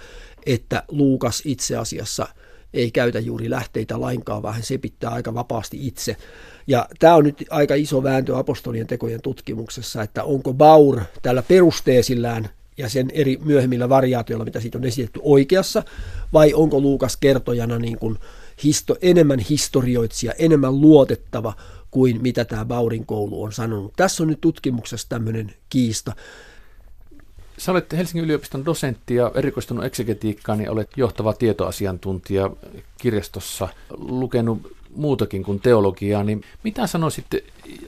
että 0.46 0.84
Luukas 0.88 1.42
itse 1.46 1.78
asiassa 1.78 2.28
ei 2.74 2.92
käytä 2.92 3.20
juuri 3.20 3.50
lähteitä 3.50 4.02
lainkaan, 4.02 4.44
vaan 4.44 4.54
hän 4.54 4.64
sepittää 4.64 5.12
aika 5.12 5.34
vapaasti 5.34 5.88
itse. 5.88 6.18
Ja 6.68 6.88
tämä 7.00 7.16
on 7.16 7.24
nyt 7.24 7.46
aika 7.50 7.76
iso 7.76 8.04
vääntö 8.04 8.38
apostolien 8.38 8.88
tekojen 8.88 9.22
tutkimuksessa, 9.22 10.04
että 10.04 10.24
onko 10.24 10.54
Baur 10.54 11.02
tällä 11.22 11.44
perusteesillään 11.44 12.50
ja 12.78 12.90
sen 12.90 13.10
eri 13.14 13.40
myöhemmillä 13.46 13.90
variaatioilla, 13.90 14.46
mitä 14.46 14.60
siitä 14.60 14.78
on 14.78 14.86
esitetty 14.86 15.20
oikeassa, 15.24 15.84
vai 16.34 16.54
onko 16.54 16.82
Luukas 16.82 17.18
kertojana 17.18 17.80
niin 17.80 18.00
kuin 18.00 18.18
histo, 18.63 18.95
enemmän 19.02 19.39
historioitsija, 19.39 20.34
enemmän 20.39 20.82
luotettava 20.82 21.54
kuin 21.91 22.22
mitä 22.22 22.45
tämä 22.45 22.65
Baurin 22.65 23.06
koulu 23.06 23.43
on 23.43 23.52
sanonut. 23.52 23.93
Tässä 23.95 24.24
on 24.24 24.28
nyt 24.30 24.41
tutkimuksessa 24.41 25.10
tämmöinen 25.10 25.54
kiista. 25.69 26.13
Sä 27.58 27.72
olet 27.72 27.93
Helsingin 27.93 28.26
yliopiston 28.26 28.65
dosentti 28.65 29.15
ja 29.15 29.32
erikoistunut 29.36 29.86
eksegetiikkaan, 29.86 30.58
niin 30.58 30.69
olet 30.69 30.89
johtava 30.98 31.34
tietoasiantuntija 31.34 32.50
kirjastossa, 32.98 33.67
lukenut 33.98 34.76
muutakin 34.95 35.43
kuin 35.43 35.60
teologiaa, 35.60 36.24
niin 36.24 36.43
mitä 36.63 36.88
sanoisit 36.88 37.26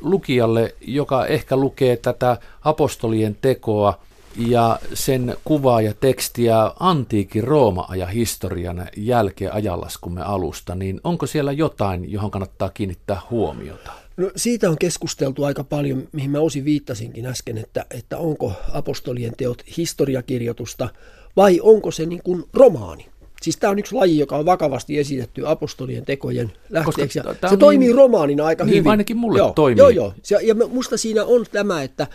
lukijalle, 0.02 0.76
joka 0.82 1.26
ehkä 1.26 1.56
lukee 1.56 1.98
tätä 1.98 2.38
apostolien 2.64 3.38
tekoa– 3.42 3.98
ja 4.38 4.80
sen 4.94 5.36
kuvaa 5.46 5.82
ja 5.82 5.94
tekstiä 5.94 6.72
antiikin 6.80 7.44
Rooma-ajan 7.44 8.10
historian 8.10 8.88
jälkeen 8.98 9.54
ajanlaskumme 9.54 10.22
alusta, 10.22 10.76
niin 10.76 11.02
onko 11.04 11.26
siellä 11.26 11.52
jotain, 11.52 12.12
johon 12.12 12.32
kannattaa 12.32 12.70
kiinnittää 12.70 13.22
huomiota? 13.30 13.92
No 14.18 14.32
siitä 14.36 14.70
on 14.70 14.78
keskusteltu 14.78 15.44
aika 15.44 15.64
paljon, 15.64 16.08
mihin 16.12 16.32
mä 16.32 16.40
osin 16.40 16.66
viittasinkin 16.66 17.26
äsken, 17.26 17.58
että, 17.58 17.86
että 17.92 18.18
onko 18.18 18.54
apostolien 18.74 19.34
teot 19.38 19.64
historiakirjoitusta 19.78 20.90
vai 21.36 21.60
onko 21.62 21.92
se 21.92 22.06
niin 22.06 22.24
kuin 22.24 22.44
romaani. 22.54 23.06
Siis 23.42 23.58
tämä 23.58 23.72
on 23.72 23.80
yksi 23.80 23.96
laji, 23.96 24.20
joka 24.20 24.38
on 24.38 24.46
vakavasti 24.46 25.00
esitetty 25.00 25.48
apostolien 25.48 26.06
tekojen 26.06 26.52
lähteeksi. 26.70 27.20
Koska 27.20 27.50
se 27.50 27.58
toimii 27.58 27.88
niin, 27.88 27.96
romaanina 27.96 28.46
aika 28.46 28.66
niin, 28.66 28.78
hyvin. 28.78 28.92
ainakin 28.92 29.18
mulle 29.18 29.38
joo, 29.38 29.54
toimii. 29.56 29.78
Joo, 29.78 29.90
joo. 29.90 30.14
Ja 30.42 30.56
musta 30.56 30.98
siinä 30.98 31.26
on 31.26 31.46
tämä, 31.52 31.84
että 31.84 32.08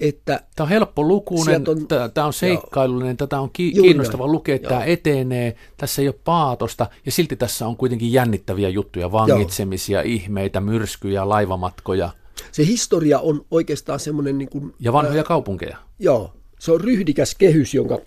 että 0.00 0.40
tämä 0.56 0.64
on 0.64 0.68
helppo 0.68 1.02
lukunen, 1.02 1.64
on, 1.68 1.86
tämä 2.14 2.26
on 2.26 2.32
seikkailullinen, 2.32 3.10
joo, 3.10 3.16
tätä 3.16 3.40
on 3.40 3.50
ki- 3.52 3.72
kiinnostava 3.72 4.24
näin, 4.24 4.32
lukea, 4.32 4.58
tämä 4.58 4.84
etenee, 4.84 5.56
tässä 5.76 6.02
ei 6.02 6.08
ole 6.08 6.14
paatosta 6.24 6.86
ja 7.06 7.12
silti 7.12 7.36
tässä 7.36 7.66
on 7.66 7.76
kuitenkin 7.76 8.12
jännittäviä 8.12 8.68
juttuja, 8.68 9.12
vangitsemisia, 9.12 9.98
joo. 9.98 10.12
ihmeitä, 10.12 10.60
myrskyjä, 10.60 11.28
laivamatkoja. 11.28 12.10
Se 12.52 12.66
historia 12.66 13.18
on 13.18 13.46
oikeastaan 13.50 14.00
semmoinen... 14.00 14.38
Niin 14.38 14.48
kuin, 14.48 14.74
ja 14.80 14.92
vanhoja 14.92 15.24
kaupunkeja. 15.24 15.76
Joo, 15.98 16.32
se 16.58 16.72
on 16.72 16.80
ryhdikäs 16.80 17.34
kehys, 17.34 17.74
jonka 17.74 17.98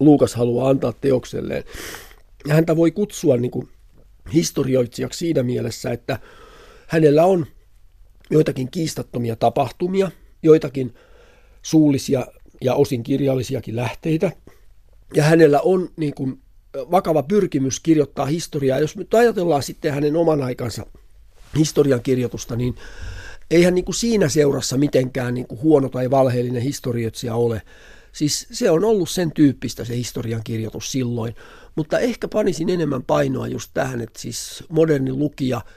Luukas 0.00 0.34
haluaa 0.34 0.68
antaa 0.68 0.92
teokselleen. 0.92 1.64
Ja 2.48 2.54
häntä 2.54 2.76
voi 2.76 2.90
kutsua 2.90 3.36
niin 3.36 3.50
kuin 3.50 3.68
historioitsijaksi 4.34 5.18
siinä 5.18 5.42
mielessä, 5.42 5.92
että 5.92 6.18
hänellä 6.86 7.24
on 7.24 7.46
joitakin 8.30 8.70
kiistattomia 8.70 9.36
tapahtumia– 9.36 10.10
joitakin 10.44 10.94
suullisia 11.62 12.26
ja 12.60 12.74
osin 12.74 13.02
kirjallisiakin 13.02 13.76
lähteitä. 13.76 14.32
Ja 15.14 15.22
hänellä 15.22 15.60
on 15.60 15.88
niin 15.96 16.14
kuin 16.14 16.40
vakava 16.90 17.22
pyrkimys 17.22 17.80
kirjoittaa 17.80 18.26
historiaa. 18.26 18.78
Jos 18.78 18.96
nyt 18.96 19.14
ajatellaan 19.14 19.62
sitten 19.62 19.94
hänen 19.94 20.16
oman 20.16 20.42
aikansa 20.42 20.86
historian 21.58 22.02
kirjoitusta, 22.02 22.56
niin 22.56 22.74
eihän 23.50 23.74
niin 23.74 23.84
kuin 23.84 23.94
siinä 23.94 24.28
seurassa 24.28 24.76
mitenkään 24.76 25.34
niin 25.34 25.46
kuin 25.46 25.62
huono 25.62 25.88
tai 25.88 26.10
valheellinen 26.10 26.62
historioitsija 26.62 27.34
ole. 27.34 27.62
Siis 28.12 28.46
se 28.50 28.70
on 28.70 28.84
ollut 28.84 29.10
sen 29.10 29.32
tyyppistä 29.32 29.84
se 29.84 29.96
historian 29.96 30.44
kirjoitus 30.44 30.92
silloin, 30.92 31.34
mutta 31.76 31.98
ehkä 31.98 32.28
panisin 32.28 32.70
enemmän 32.70 33.02
painoa 33.02 33.48
just 33.48 33.70
tähän, 33.74 34.00
että 34.00 34.20
siis 34.20 34.64
moderni 34.68 35.12
lukija– 35.12 35.60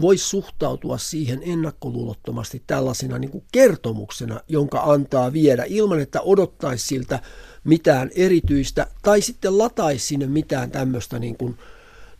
voisi 0.00 0.28
suhtautua 0.28 0.98
siihen 0.98 1.40
ennakkoluulottomasti 1.44 2.62
tällaisena 2.66 3.18
niin 3.18 3.30
kuin 3.30 3.44
kertomuksena, 3.52 4.40
jonka 4.48 4.80
antaa 4.80 5.32
viedä 5.32 5.64
ilman, 5.66 6.00
että 6.00 6.20
odottaisi 6.20 6.86
siltä 6.86 7.20
mitään 7.64 8.10
erityistä 8.14 8.86
tai 9.02 9.20
sitten 9.20 9.58
lataisi 9.58 10.06
sinne 10.06 10.26
mitään 10.26 10.70
tämmöistä 10.70 11.18
niin 11.18 11.36
kuin, 11.36 11.58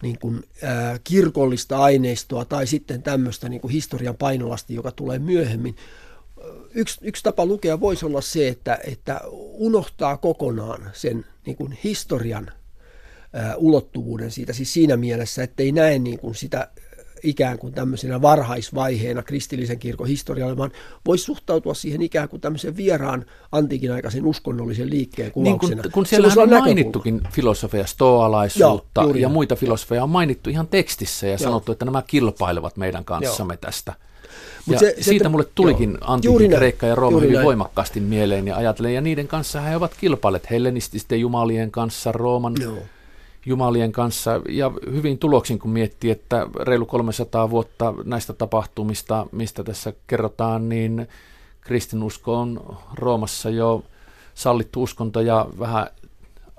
niin 0.02 0.18
kuin, 0.18 0.44
ää, 0.62 0.98
kirkollista 1.04 1.78
aineistoa 1.78 2.44
tai 2.44 2.66
sitten 2.66 3.02
tämmöistä 3.02 3.48
niin 3.48 3.60
kuin 3.60 3.72
historian 3.72 4.16
painolasti, 4.16 4.74
joka 4.74 4.90
tulee 4.90 5.18
myöhemmin. 5.18 5.76
Yksi, 6.74 6.98
yksi 7.02 7.22
tapa 7.22 7.46
lukea 7.46 7.80
voisi 7.80 8.06
olla 8.06 8.20
se, 8.20 8.48
että, 8.48 8.78
että 8.86 9.20
unohtaa 9.52 10.16
kokonaan 10.16 10.90
sen 10.92 11.26
niin 11.46 11.56
kuin 11.56 11.78
historian 11.84 12.50
ulottuvuuden 13.56 14.30
siitä, 14.30 14.52
siis 14.52 14.72
siinä 14.72 14.96
mielessä, 14.96 15.42
että 15.42 15.62
ei 15.62 15.72
näe 15.72 15.98
niin 15.98 16.18
kuin 16.18 16.34
sitä 16.34 16.68
ikään 17.24 17.58
kuin 17.58 17.74
tämmöisenä 17.74 18.22
varhaisvaiheena 18.22 19.22
kristillisen 19.22 19.78
kirkon 19.78 20.06
historialle, 20.06 20.56
vaan 20.56 20.70
voisi 21.06 21.24
suhtautua 21.24 21.74
siihen 21.74 22.02
ikään 22.02 22.28
kuin 22.28 22.40
tämmöisen 22.40 22.76
vieraan 22.76 23.24
antiikin 23.52 23.92
aikaisen 23.92 24.26
uskonnollisen 24.26 24.90
liikkeen 24.90 25.32
kuvauksena. 25.32 25.74
Niin 25.74 25.82
kun, 25.82 25.92
kun 25.92 26.06
siellä 26.06 26.28
on 26.36 26.50
mainittukin 26.50 27.20
filosofia, 27.30 27.86
stoalaisuutta 27.86 29.02
Joo, 29.02 29.14
ja 29.14 29.28
muita 29.28 29.56
filosofeja 29.56 30.02
on 30.02 30.10
mainittu 30.10 30.50
ihan 30.50 30.66
tekstissä 30.66 31.26
ja 31.26 31.32
Joo. 31.32 31.38
sanottu, 31.38 31.72
että 31.72 31.84
nämä 31.84 32.02
kilpailevat 32.06 32.76
meidän 32.76 33.04
kanssamme 33.04 33.54
Joo. 33.54 33.60
tästä. 33.60 33.92
Ja 34.66 34.78
se, 34.78 34.94
siitä 35.00 35.24
se, 35.24 35.28
mulle 35.28 35.46
tulikin 35.54 35.90
joo, 35.90 36.12
antiikin 36.12 36.50
Kreikka 36.50 36.86
ja 36.86 36.94
Rooma 36.94 37.20
hyvin 37.20 37.34
näin. 37.34 37.46
voimakkaasti 37.46 38.00
mieleen 38.00 38.46
ja 38.46 38.56
ajattelen, 38.56 38.94
ja 38.94 39.00
niiden 39.00 39.28
kanssa 39.28 39.60
he 39.60 39.76
ovat 39.76 39.94
kilpailleet 40.00 40.50
hellenististen 40.50 41.20
jumalien 41.20 41.70
kanssa, 41.70 42.12
Rooman 42.12 42.54
joo 42.60 42.78
jumalien 43.46 43.92
kanssa 43.92 44.40
ja 44.48 44.72
hyvin 44.92 45.18
tuloksin, 45.18 45.58
kun 45.58 45.70
miettii, 45.70 46.10
että 46.10 46.46
reilu 46.60 46.86
300 46.86 47.50
vuotta 47.50 47.94
näistä 48.04 48.32
tapahtumista, 48.32 49.26
mistä 49.32 49.64
tässä 49.64 49.92
kerrotaan, 50.06 50.68
niin 50.68 51.08
kristinusko 51.60 52.38
on 52.40 52.78
Roomassa 52.94 53.50
jo 53.50 53.84
sallittu 54.34 54.82
uskonto 54.82 55.20
ja 55.20 55.46
vähän 55.58 55.86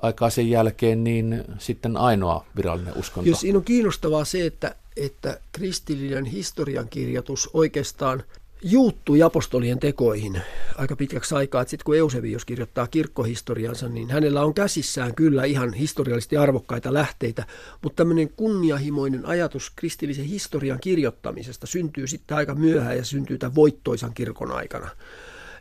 aikaa 0.01 0.29
sen 0.29 0.49
jälkeen 0.49 1.03
niin 1.03 1.43
sitten 1.57 1.97
ainoa 1.97 2.45
virallinen 2.55 2.97
uskonto. 2.97 3.29
Jos 3.29 3.39
siinä 3.39 3.57
on 3.57 3.63
kiinnostavaa 3.63 4.25
se, 4.25 4.45
että, 4.45 4.75
että 4.97 5.39
kristillinen 5.51 6.25
historiankirjoitus 6.25 7.49
oikeastaan 7.53 8.23
juuttui 8.63 9.21
apostolien 9.21 9.79
tekoihin 9.79 10.41
aika 10.75 10.95
pitkäksi 10.95 11.35
aikaa. 11.35 11.63
Sitten 11.63 11.85
kun 11.85 11.97
Eusebius 11.97 12.45
kirjoittaa 12.45 12.87
kirkkohistoriansa, 12.87 13.89
niin 13.89 14.09
hänellä 14.09 14.43
on 14.43 14.53
käsissään 14.53 15.15
kyllä 15.15 15.43
ihan 15.43 15.73
historiallisesti 15.73 16.37
arvokkaita 16.37 16.93
lähteitä, 16.93 17.45
mutta 17.81 17.95
tämmöinen 17.95 18.29
kunnianhimoinen 18.29 19.25
ajatus 19.25 19.71
kristillisen 19.75 20.25
historian 20.25 20.79
kirjoittamisesta 20.79 21.67
syntyy 21.67 22.07
sitten 22.07 22.37
aika 22.37 22.55
myöhään 22.55 22.97
ja 22.97 23.05
syntyy 23.05 23.37
tämän 23.37 23.55
voittoisan 23.55 24.13
kirkon 24.13 24.51
aikana. 24.51 24.89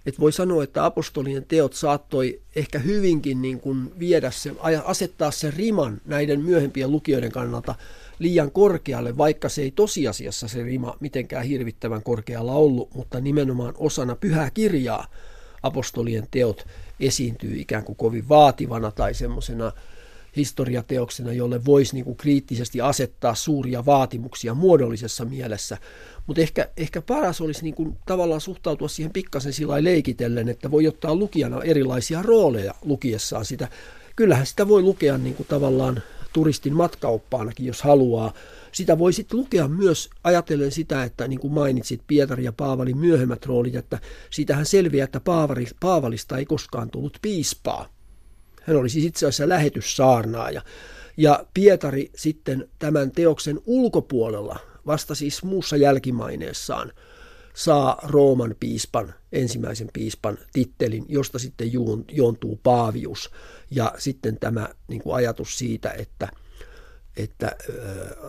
Et 0.07 0.21
voi 0.21 0.33
sanoa, 0.33 0.65
että 0.65 0.85
apostolien 0.85 1.45
teot 1.49 1.73
saattoi 1.73 2.41
ehkä 2.57 2.79
hyvinkin 2.79 3.43
niin 3.43 3.61
kuin 3.61 3.99
viedä 3.99 4.31
se, 4.31 4.53
asettaa 4.85 5.31
sen 5.31 5.53
riman 5.53 6.01
näiden 6.05 6.41
myöhempien 6.41 6.91
lukijoiden 6.91 7.33
kannalta 7.33 7.75
liian 8.19 8.51
korkealle, 8.51 9.17
vaikka 9.17 9.49
se 9.49 9.63
ei 9.63 9.71
tosiasiassa 9.71 10.49
se 10.49 10.63
rima 10.63 10.97
mitenkään 11.01 11.45
hirvittävän 11.45 12.03
korkealla 12.03 12.53
ollut, 12.53 12.95
mutta 12.95 13.21
nimenomaan 13.21 13.75
osana 13.79 14.17
pyhää 14.17 14.51
kirjaa 14.51 15.07
apostolien 15.63 16.27
teot 16.31 16.67
esiintyy 17.01 17.61
ikään 17.61 17.85
kuin 17.85 17.97
kovin 17.97 18.29
vaativana 18.29 18.91
tai 18.91 19.15
semmoisena 19.15 19.73
historiateoksena, 20.37 21.33
jolle 21.33 21.65
voisi 21.65 21.95
niin 21.95 22.05
kuin 22.05 22.17
kriittisesti 22.17 22.81
asettaa 22.81 23.35
suuria 23.35 23.87
vaatimuksia 23.87 24.55
muodollisessa 24.55 25.25
mielessä. 25.25 25.79
Mutta 26.27 26.43
ehkä, 26.43 26.69
ehkä 26.77 27.03
paras 27.03 27.41
olisi 27.41 27.63
niin 27.63 27.75
kuin 27.75 27.97
tavallaan 28.07 28.41
suhtautua 28.41 28.89
siihen 28.89 29.13
pikkasen 29.13 29.53
sillä 29.53 29.85
leikitellen, 29.85 30.49
että 30.49 30.71
voi 30.71 30.89
ottaa 30.89 31.15
lukijana 31.15 31.63
erilaisia 31.63 32.23
rooleja 32.23 32.75
lukiessaan 32.83 33.45
sitä. 33.45 33.69
Kyllähän 34.17 34.47
sitä 34.47 34.69
voi 34.69 34.83
lukea 34.83 35.19
niin 35.19 35.35
kuin 35.35 35.47
tavallaan 35.47 36.03
turistin 36.35 36.75
matkaoppaanakin, 36.75 37.67
jos 37.67 37.83
haluaa. 37.83 38.33
Sitä 38.73 38.99
voi 38.99 39.13
sitten 39.13 39.39
lukea 39.39 39.69
myös 39.69 40.11
ajatellen 40.25 40.73
sitä, 40.73 41.05
että 41.05 41.29
niin 41.29 41.41
kuin 41.41 41.53
mainitsit 41.53 42.01
Pietari 42.07 42.45
ja 42.45 42.53
Paavalin 42.53 42.99
myöhemmät 42.99 43.47
roolit, 43.47 43.75
että 43.75 43.99
siitähän 44.31 44.67
selviää, 44.67 45.05
että 45.05 45.21
Paavari, 45.21 45.67
Paavalista 45.81 46.39
ei 46.39 46.45
koskaan 46.45 46.91
tullut 46.91 47.19
piispaa. 47.23 47.89
Hän 48.63 48.77
oli 48.77 48.89
siis 48.89 49.05
itse 49.05 49.27
asiassa 49.27 49.49
lähetyssaarnaaja. 49.49 50.63
Ja 51.17 51.47
Pietari 51.55 52.11
sitten 52.17 52.69
tämän 52.79 53.11
teoksen 53.11 53.61
ulkopuolella, 53.67 54.59
vasta 54.87 55.15
siis 55.15 55.43
muussa 55.43 55.77
jälkimaineessaan, 55.77 56.93
saa 57.55 57.99
Rooman 58.03 58.55
piispan, 58.61 59.15
ensimmäisen 59.33 59.89
piispan 59.93 60.39
tittelin, 60.53 61.05
josta 61.09 61.39
sitten 61.39 61.71
juontuu 62.13 62.61
Paavius. 62.63 63.31
Ja 63.71 63.95
sitten 63.99 64.41
tämä 64.41 64.69
niin 64.89 65.03
kuin 65.03 65.17
ajatus 65.17 65.59
siitä, 65.59 65.91
että, 65.91 66.29
että 67.17 67.57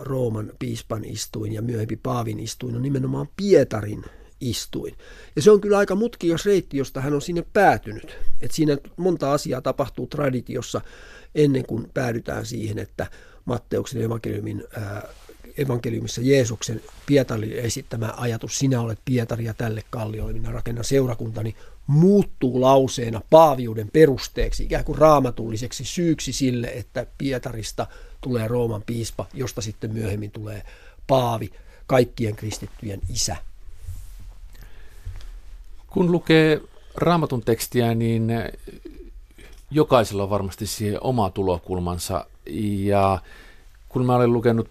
Rooman 0.01 0.51
piispan 0.59 1.05
istuin 1.05 1.53
ja 1.53 1.61
myöhempi 1.61 1.95
Paavin 1.95 2.39
istuin 2.39 2.75
on 2.75 2.81
nimenomaan 2.81 3.27
Pietarin 3.37 4.03
istuin. 4.41 4.97
Ja 5.35 5.41
se 5.41 5.51
on 5.51 5.61
kyllä 5.61 5.77
aika 5.77 5.95
mutkias 5.95 6.45
reitti, 6.45 6.77
josta 6.77 7.01
hän 7.01 7.13
on 7.13 7.21
sinne 7.21 7.45
päätynyt. 7.53 8.17
Et 8.41 8.51
siinä 8.51 8.77
monta 8.97 9.33
asiaa 9.33 9.61
tapahtuu 9.61 10.07
traditiossa 10.07 10.81
ennen 11.35 11.65
kuin 11.65 11.87
päädytään 11.93 12.45
siihen, 12.45 12.79
että 12.79 13.07
Matteuksen 13.45 14.01
evankeliumin 14.01 14.63
evankeliumissa 15.57 16.21
Jeesuksen 16.23 16.81
Pietari 17.05 17.59
esittämä 17.59 18.13
ajatus, 18.17 18.59
sinä 18.59 18.81
olet 18.81 18.99
Pietari 19.05 19.45
ja 19.45 19.53
tälle 19.53 19.83
kalliolle 19.89 20.33
minä 20.33 20.51
rakennan 20.51 20.83
seurakuntani, 20.83 21.55
muuttuu 21.87 22.61
lauseena 22.61 23.21
paaviuden 23.29 23.89
perusteeksi, 23.93 24.63
ikään 24.63 24.83
kuin 24.83 24.97
raamatulliseksi 24.97 25.85
syyksi 25.85 26.33
sille, 26.33 26.67
että 26.67 27.05
Pietarista 27.17 27.87
tulee 28.21 28.47
Rooman 28.47 28.83
piispa, 28.85 29.25
josta 29.33 29.61
sitten 29.61 29.93
myöhemmin 29.93 30.31
tulee 30.31 30.63
paavi, 31.07 31.51
kaikkien 31.87 32.35
kristittyjen 32.35 33.01
isä. 33.13 33.35
Kun 35.87 36.11
lukee 36.11 36.61
raamatun 36.95 37.43
tekstiä, 37.43 37.93
niin 37.93 38.31
jokaisella 39.71 40.23
on 40.23 40.29
varmasti 40.29 40.67
siihen 40.67 41.03
oma 41.03 41.29
tulokulmansa 41.29 42.25
ja 42.85 43.19
kun 43.95 44.05
mä 44.05 44.15
olen 44.15 44.33
lukenut 44.33 44.69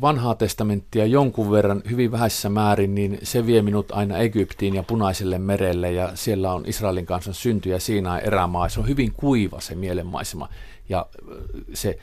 vanhaa 0.00 0.34
testamenttia 0.34 1.06
jonkun 1.06 1.50
verran 1.50 1.82
hyvin 1.90 2.12
vähäisessä 2.12 2.48
määrin, 2.48 2.94
niin 2.94 3.18
se 3.22 3.46
vie 3.46 3.62
minut 3.62 3.92
aina 3.92 4.18
Egyptiin 4.18 4.74
ja 4.74 4.82
Punaiselle 4.82 5.38
merelle 5.38 5.92
ja 5.92 6.10
siellä 6.14 6.52
on 6.52 6.62
Israelin 6.66 7.06
kansan 7.06 7.34
synty 7.34 7.70
ja 7.70 7.80
siinä 7.80 8.18
erämaa. 8.18 8.68
Se 8.68 8.80
on 8.80 8.88
hyvin 8.88 9.12
kuiva 9.12 9.60
se 9.60 9.74
mielenmaisema 9.74 10.48
ja 10.88 11.06
se, 11.74 11.98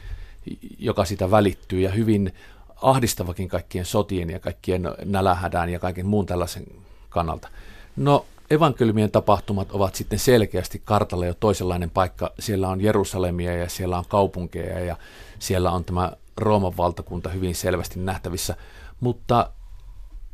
joka 0.80 1.06
sitä 1.06 1.32
välittyy 1.32 1.80
ja 1.80 1.92
hyvin 1.92 2.34
ahdistavakin 2.82 3.48
kaikkien 3.48 3.86
sotien 3.86 4.30
ja 4.30 4.40
kaikkien 4.40 4.84
nälähädään 5.06 5.70
ja 5.70 5.80
kaiken 5.80 6.06
muun 6.06 6.26
tällaisen 6.26 6.66
kannalta. 7.10 7.50
No 7.96 8.26
evankeliumien 8.50 9.12
tapahtumat 9.12 9.72
ovat 9.72 9.96
sitten 9.96 10.20
selkeästi 10.20 10.82
kartalla 10.86 11.26
jo 11.26 11.34
toisenlainen 11.34 11.90
paikka. 11.90 12.32
Siellä 12.40 12.70
on 12.70 12.82
Jerusalemia 12.82 13.58
ja 13.58 13.70
siellä 13.70 13.98
on 13.98 14.06
kaupunkeja 14.08 14.80
ja 14.80 14.96
siellä 15.40 15.72
on 15.72 15.84
tämä 15.84 16.12
Rooman 16.38 16.78
valtakunta 16.78 17.30
hyvin 17.30 17.56
selvästi 17.56 18.00
nähtävissä. 18.00 18.56
Mutta 19.00 19.52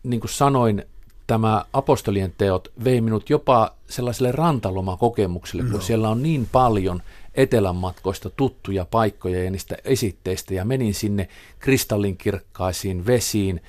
niin 0.03 0.19
kuin 0.19 0.31
sanoin, 0.31 0.85
tämä 1.27 1.65
apostolien 1.73 2.33
teot 2.38 2.67
vei 2.83 3.01
minut 3.01 3.29
jopa 3.29 3.75
sellaiselle 3.88 4.31
rantalomakokemukselle, 4.31 5.63
no. 5.63 5.71
kun 5.71 5.81
siellä 5.81 6.09
on 6.09 6.23
niin 6.23 6.47
paljon 6.51 7.01
etelän 7.35 7.75
matkoista 7.75 8.29
tuttuja 8.29 8.85
paikkoja 8.85 9.43
ja 9.43 9.51
niistä 9.51 9.77
esitteistä, 9.83 10.53
ja 10.53 10.65
menin 10.65 10.93
sinne 10.93 11.27
kristallinkirkkaisiin 11.59 13.05
vesiin, 13.05 13.62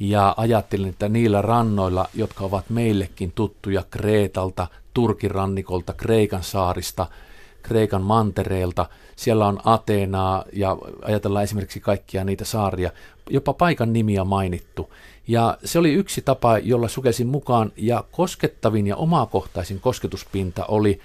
ja 0.00 0.34
ajattelin, 0.36 0.88
että 0.88 1.08
niillä 1.08 1.42
rannoilla, 1.42 2.08
jotka 2.14 2.44
ovat 2.44 2.70
meillekin 2.70 3.32
tuttuja 3.32 3.84
Kreetalta, 3.90 4.66
Turkin 4.94 5.30
rannikolta, 5.30 5.92
Kreikan 5.92 6.42
saarista, 6.42 7.06
Kreikan 7.64 8.02
mantereelta, 8.02 8.86
siellä 9.16 9.46
on 9.46 9.60
Ateenaa 9.64 10.44
ja 10.52 10.76
ajatellaan 11.02 11.44
esimerkiksi 11.44 11.80
kaikkia 11.80 12.24
niitä 12.24 12.44
saaria, 12.44 12.90
jopa 13.30 13.52
paikan 13.52 13.92
nimiä 13.92 14.24
mainittu. 14.24 14.92
Ja 15.28 15.58
se 15.64 15.78
oli 15.78 15.92
yksi 15.92 16.22
tapa, 16.22 16.58
jolla 16.58 16.88
sukelsin 16.88 17.26
mukaan 17.26 17.72
ja 17.76 18.04
koskettavin 18.12 18.86
ja 18.86 18.96
omakohtaisin 18.96 19.80
kosketuspinta 19.80 20.64
oli 20.64 21.00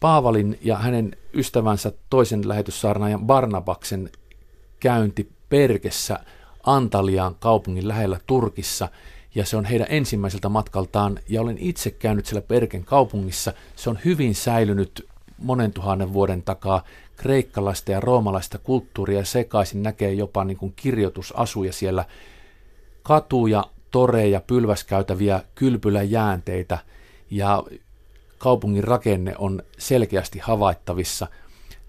Paavalin 0.00 0.58
ja 0.62 0.76
hänen 0.76 1.16
ystävänsä 1.34 1.92
toisen 2.10 2.48
lähetyssaarnaajan 2.48 3.26
Barnabaksen 3.26 4.10
käynti 4.80 5.28
Perkessä 5.48 6.18
Antaliaan 6.66 7.36
kaupungin 7.40 7.88
lähellä 7.88 8.20
Turkissa 8.26 8.88
ja 9.34 9.44
se 9.44 9.56
on 9.56 9.64
heidän 9.64 9.86
ensimmäiseltä 9.90 10.48
matkaltaan 10.48 11.18
ja 11.28 11.40
olen 11.40 11.58
itse 11.58 11.90
käynyt 11.90 12.26
siellä 12.26 12.46
Perken 12.48 12.84
kaupungissa. 12.84 13.52
Se 13.76 13.90
on 13.90 13.98
hyvin 14.04 14.34
säilynyt 14.34 15.08
monen 15.38 15.72
tuhannen 15.72 16.12
vuoden 16.12 16.42
takaa 16.42 16.84
kreikkalaista 17.16 17.92
ja 17.92 18.00
roomalaista 18.00 18.58
kulttuuria 18.58 19.24
sekaisin 19.24 19.82
näkee 19.82 20.12
jopa 20.12 20.44
niin 20.44 20.56
kuin 20.56 20.72
kirjoitusasuja 20.76 21.72
siellä, 21.72 22.04
katuja, 23.02 23.64
toreja, 23.90 24.40
pylväskäytäviä, 24.40 25.40
kylpyläjäänteitä 25.54 26.78
ja 27.30 27.64
kaupungin 28.38 28.84
rakenne 28.84 29.34
on 29.38 29.62
selkeästi 29.78 30.38
havaittavissa, 30.38 31.26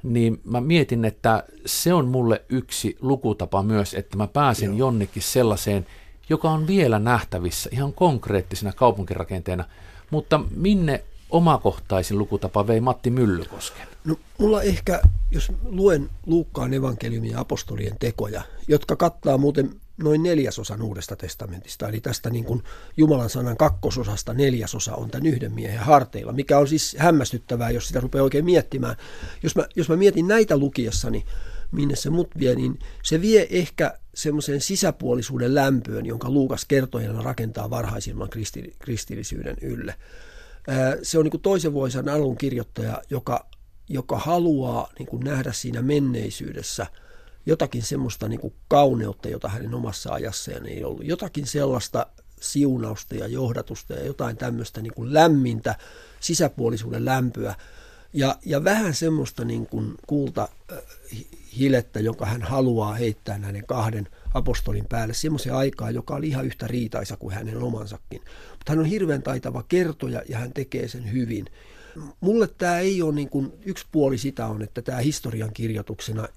niin 0.03 0.41
mä 0.43 0.61
mietin, 0.61 1.05
että 1.05 1.43
se 1.65 1.93
on 1.93 2.07
mulle 2.07 2.41
yksi 2.49 2.97
lukutapa 3.01 3.63
myös, 3.63 3.93
että 3.93 4.17
mä 4.17 4.27
pääsen 4.27 4.69
Joo. 4.69 4.77
jonnekin 4.77 5.23
sellaiseen, 5.23 5.85
joka 6.29 6.51
on 6.51 6.67
vielä 6.67 6.99
nähtävissä 6.99 7.69
ihan 7.73 7.93
konkreettisena 7.93 8.73
kaupunkirakenteena, 8.73 9.63
mutta 10.09 10.39
minne 10.55 11.03
omakohtaisin 11.29 12.17
lukutapa 12.17 12.67
vei 12.67 12.79
Matti 12.79 13.09
Myllykosken? 13.09 13.87
No 14.05 14.15
mulla 14.37 14.61
ehkä, 14.61 15.01
jos 15.31 15.51
luen 15.63 16.09
Luukkaan 16.25 16.73
evankeliumin 16.73 17.31
ja 17.31 17.39
apostolien 17.39 17.95
tekoja, 17.99 18.41
jotka 18.67 18.95
kattaa 18.95 19.37
muuten 19.37 19.71
noin 19.97 20.23
neljäsosan 20.23 20.81
Uudesta 20.81 21.15
testamentista, 21.15 21.89
eli 21.89 22.01
tästä 22.01 22.29
niin 22.29 22.45
kuin 22.45 22.63
Jumalan 22.97 23.29
sanan 23.29 23.57
kakkososasta 23.57 24.33
neljäsosa 24.33 24.95
on 24.95 25.09
tämän 25.09 25.25
yhden 25.25 25.53
miehen 25.53 25.79
harteilla, 25.79 26.33
mikä 26.33 26.57
on 26.57 26.67
siis 26.67 26.95
hämmästyttävää, 26.99 27.69
jos 27.69 27.87
sitä 27.87 27.99
rupeaa 27.99 28.23
oikein 28.23 28.45
miettimään. 28.45 28.95
Jos 29.43 29.55
mä, 29.55 29.67
jos 29.75 29.89
mä 29.89 29.95
mietin 29.95 30.27
näitä 30.27 30.57
lukiessani, 30.57 31.25
minne 31.71 31.95
se 31.95 32.09
mut 32.09 32.29
vie, 32.39 32.55
niin 32.55 32.79
se 33.03 33.21
vie 33.21 33.47
ehkä 33.49 33.97
semmoisen 34.15 34.61
sisäpuolisuuden 34.61 35.55
lämpöön, 35.55 36.05
jonka 36.05 36.29
Luukas 36.29 36.65
kertojana 36.65 37.21
rakentaa 37.21 37.69
varhaisimman 37.69 38.29
kristillisyyden 38.79 39.55
ylle. 39.61 39.95
Se 41.03 41.17
on 41.17 41.23
niin 41.23 41.31
kuin 41.31 41.41
toisen 41.41 41.73
vuosien 41.73 42.09
alun 42.09 42.37
kirjoittaja, 42.37 43.01
joka, 43.09 43.49
joka 43.89 44.19
haluaa 44.19 44.89
niin 44.99 45.07
kuin 45.07 45.23
nähdä 45.23 45.51
siinä 45.51 45.81
menneisyydessä 45.81 46.87
jotakin 47.45 47.83
semmoista 47.83 48.27
niin 48.27 48.39
kuin 48.39 48.53
kauneutta, 48.67 49.29
jota 49.29 49.49
hänen 49.49 49.73
omassa 49.73 50.13
ajassaan 50.13 50.65
ei 50.65 50.83
ollut. 50.83 51.05
Jotakin 51.05 51.47
sellaista 51.47 52.07
siunausta 52.41 53.15
ja 53.15 53.27
johdatusta 53.27 53.93
ja 53.93 54.05
jotain 54.05 54.37
tämmöistä 54.37 54.81
niin 54.81 54.93
kuin 54.93 55.13
lämmintä 55.13 55.75
sisäpuolisuuden 56.19 57.05
lämpöä. 57.05 57.55
Ja, 58.13 58.37
ja 58.45 58.63
vähän 58.63 58.93
semmoista 58.93 59.45
niin 59.45 59.67
kuin 59.67 59.95
kulta 60.07 60.49
hilettä, 61.59 61.99
jonka 61.99 62.25
hän 62.25 62.41
haluaa 62.41 62.93
heittää 62.93 63.37
näiden 63.37 63.65
kahden 63.65 64.07
apostolin 64.33 64.85
päälle 64.89 65.13
semmoisen 65.13 65.53
aikaa, 65.53 65.91
joka 65.91 66.15
oli 66.15 66.27
ihan 66.27 66.45
yhtä 66.45 66.67
riitaisa 66.67 67.17
kuin 67.17 67.35
hänen 67.35 67.57
omansakin. 67.57 68.21
Mutta 68.51 68.71
hän 68.71 68.79
on 68.79 68.85
hirveän 68.85 69.23
taitava 69.23 69.63
kertoja 69.63 70.21
ja 70.29 70.37
hän 70.37 70.53
tekee 70.53 70.87
sen 70.87 71.11
hyvin. 71.11 71.45
Mulle 72.19 72.47
tämä 72.47 72.79
ei 72.79 73.01
ole 73.01 73.13
niin 73.13 73.29
kuin, 73.29 73.53
yksi 73.65 73.85
puoli 73.91 74.17
sitä 74.17 74.47
on, 74.47 74.61
että 74.61 74.81
tämä 74.81 74.97
historian 74.97 75.53
kirjoituksena 75.53 76.27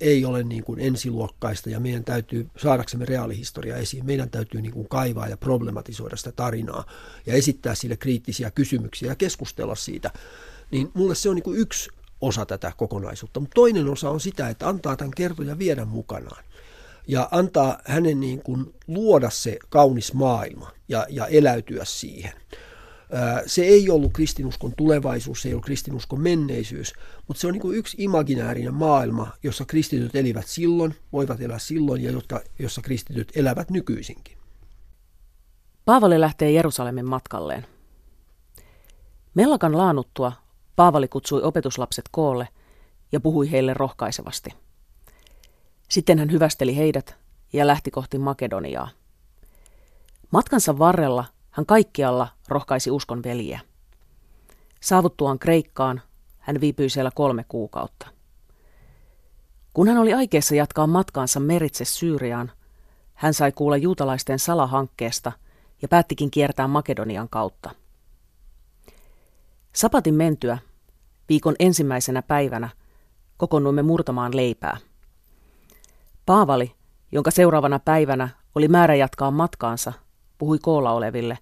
ei 0.00 0.24
ole 0.24 0.42
niin 0.42 0.64
kuin 0.64 0.80
ensiluokkaista 0.80 1.70
ja 1.70 1.80
meidän 1.80 2.04
täytyy, 2.04 2.46
saadaksemme 2.56 3.04
reaalihistoria 3.04 3.76
esiin, 3.76 4.06
meidän 4.06 4.30
täytyy 4.30 4.62
niin 4.62 4.72
kuin 4.72 4.88
kaivaa 4.88 5.28
ja 5.28 5.36
problematisoida 5.36 6.16
sitä 6.16 6.32
tarinaa 6.32 6.86
ja 7.26 7.34
esittää 7.34 7.74
sille 7.74 7.96
kriittisiä 7.96 8.50
kysymyksiä 8.50 9.08
ja 9.08 9.14
keskustella 9.14 9.74
siitä. 9.74 10.10
Niin 10.70 10.90
mulle 10.94 11.14
se 11.14 11.28
on 11.28 11.34
niin 11.34 11.42
kuin 11.42 11.58
yksi 11.58 11.90
osa 12.20 12.46
tätä 12.46 12.72
kokonaisuutta. 12.76 13.40
Mutta 13.40 13.54
toinen 13.54 13.88
osa 13.88 14.10
on 14.10 14.20
sitä, 14.20 14.48
että 14.48 14.68
antaa 14.68 14.96
tämän 14.96 15.12
kertoja 15.16 15.58
viedä 15.58 15.84
mukanaan 15.84 16.44
ja 17.08 17.28
antaa 17.30 17.78
hänen 17.84 18.20
niin 18.20 18.42
kuin 18.42 18.74
luoda 18.86 19.30
se 19.30 19.58
kaunis 19.68 20.12
maailma 20.12 20.70
ja, 20.88 21.06
ja 21.10 21.26
eläytyä 21.26 21.84
siihen. 21.84 22.32
Se 23.46 23.62
ei 23.62 23.90
ollut 23.90 24.12
kristinuskon 24.12 24.72
tulevaisuus, 24.76 25.42
se 25.42 25.48
ei 25.48 25.54
ollut 25.54 25.64
kristinuskon 25.64 26.20
menneisyys, 26.20 26.92
mutta 27.28 27.40
se 27.40 27.46
on 27.46 27.52
niin 27.52 27.60
kuin 27.60 27.78
yksi 27.78 27.96
imaginäärinen 28.00 28.74
maailma, 28.74 29.32
jossa 29.42 29.64
kristityt 29.64 30.16
elivät 30.16 30.46
silloin, 30.46 30.94
voivat 31.12 31.40
elää 31.40 31.58
silloin 31.58 32.02
ja 32.02 32.10
jotka, 32.10 32.40
jossa 32.58 32.82
kristityt 32.82 33.32
elävät 33.34 33.70
nykyisinkin. 33.70 34.38
Paavali 35.84 36.20
lähtee 36.20 36.50
Jerusalemin 36.50 37.06
matkalleen. 37.06 37.66
Mellakan 39.34 39.78
laanuttua 39.78 40.32
Paavali 40.76 41.08
kutsui 41.08 41.42
opetuslapset 41.42 42.04
koolle 42.10 42.48
ja 43.12 43.20
puhui 43.20 43.50
heille 43.50 43.74
rohkaisevasti. 43.74 44.50
Sitten 45.88 46.18
hän 46.18 46.32
hyvästeli 46.32 46.76
heidät 46.76 47.16
ja 47.52 47.66
lähti 47.66 47.90
kohti 47.90 48.18
Makedoniaa. 48.18 48.88
Matkansa 50.30 50.78
varrella 50.78 51.24
hän 51.50 51.66
kaikkialla 51.66 52.28
rohkaisi 52.48 52.90
uskon 52.90 53.22
veliä. 53.22 53.60
Saavuttuaan 54.80 55.38
Kreikkaan 55.38 56.02
hän 56.38 56.60
viipyi 56.60 56.90
siellä 56.90 57.10
kolme 57.14 57.44
kuukautta. 57.48 58.06
Kun 59.74 59.88
hän 59.88 59.98
oli 59.98 60.14
aikeessa 60.14 60.54
jatkaa 60.54 60.86
matkaansa 60.86 61.40
meritse 61.40 61.84
Syyriaan, 61.84 62.52
hän 63.14 63.34
sai 63.34 63.52
kuulla 63.52 63.76
juutalaisten 63.76 64.38
salahankkeesta 64.38 65.32
ja 65.82 65.88
päättikin 65.88 66.30
kiertää 66.30 66.68
Makedonian 66.68 67.28
kautta. 67.28 67.70
Sapatin 69.76 70.14
mentyä, 70.14 70.58
viikon 71.28 71.54
ensimmäisenä 71.58 72.22
päivänä, 72.22 72.68
kokonnuimme 73.36 73.82
murtamaan 73.82 74.36
leipää. 74.36 74.76
Paavali, 76.26 76.72
jonka 77.12 77.30
seuraavana 77.30 77.78
päivänä 77.78 78.28
oli 78.54 78.68
määrä 78.68 78.94
jatkaa 78.94 79.30
matkaansa, 79.30 79.92
puhui 80.38 80.58
koolla 80.58 80.92
oleville, 80.92 81.38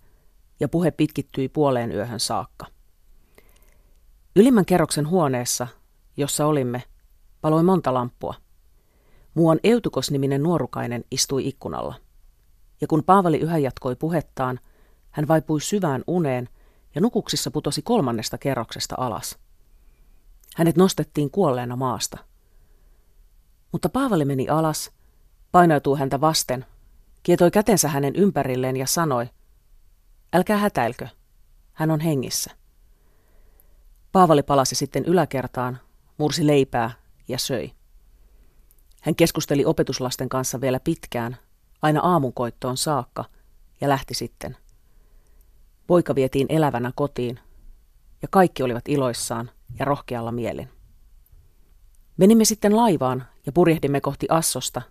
ja 0.60 0.68
puhe 0.68 0.90
pitkittyi 0.90 1.48
puoleen 1.48 1.92
yöhön 1.92 2.20
saakka. 2.20 2.66
Ylimmän 4.36 4.64
kerroksen 4.64 5.08
huoneessa, 5.08 5.66
jossa 6.16 6.46
olimme, 6.46 6.82
paloi 7.40 7.62
monta 7.62 7.94
lamppua. 7.94 8.34
Muuan 9.34 9.60
Eutukos-niminen 9.64 10.42
nuorukainen 10.42 11.04
istui 11.10 11.48
ikkunalla. 11.48 11.94
Ja 12.80 12.86
kun 12.86 13.04
Paavali 13.04 13.38
yhä 13.38 13.58
jatkoi 13.58 13.96
puhettaan, 13.96 14.60
hän 15.10 15.28
vaipui 15.28 15.60
syvään 15.60 16.04
uneen 16.06 16.48
ja 16.94 17.00
nukuksissa 17.00 17.50
putosi 17.50 17.82
kolmannesta 17.82 18.38
kerroksesta 18.38 18.94
alas. 18.98 19.38
Hänet 20.56 20.76
nostettiin 20.76 21.30
kuolleena 21.30 21.76
maasta. 21.76 22.18
Mutta 23.72 23.88
Paavali 23.88 24.24
meni 24.24 24.48
alas, 24.48 24.90
painautuu 25.52 25.96
häntä 25.96 26.20
vasten, 26.20 26.66
kietoi 27.22 27.50
kätensä 27.50 27.88
hänen 27.88 28.16
ympärilleen 28.16 28.76
ja 28.76 28.86
sanoi, 28.86 29.30
älkää 30.32 30.58
hätäilkö, 30.58 31.08
hän 31.72 31.90
on 31.90 32.00
hengissä. 32.00 32.50
Paavali 34.12 34.42
palasi 34.42 34.74
sitten 34.74 35.04
yläkertaan, 35.04 35.78
mursi 36.18 36.46
leipää 36.46 36.90
ja 37.28 37.38
söi. 37.38 37.72
Hän 39.00 39.14
keskusteli 39.14 39.64
opetuslasten 39.64 40.28
kanssa 40.28 40.60
vielä 40.60 40.80
pitkään, 40.80 41.36
aina 41.82 42.00
aamunkoittoon 42.00 42.76
saakka, 42.76 43.24
ja 43.80 43.88
lähti 43.88 44.14
sitten. 44.14 44.56
Poika 45.86 46.14
vietiin 46.14 46.46
elävänä 46.48 46.92
kotiin, 46.94 47.40
ja 48.22 48.28
kaikki 48.30 48.62
olivat 48.62 48.88
iloissaan 48.88 49.50
ja 49.78 49.84
rohkealla 49.84 50.32
mielin. 50.32 50.68
Menimme 52.16 52.44
sitten 52.44 52.76
laivaan 52.76 53.24
ja 53.46 53.52
purjehdimme 53.52 54.00
kohti 54.00 54.26
Assosta, 54.30 54.82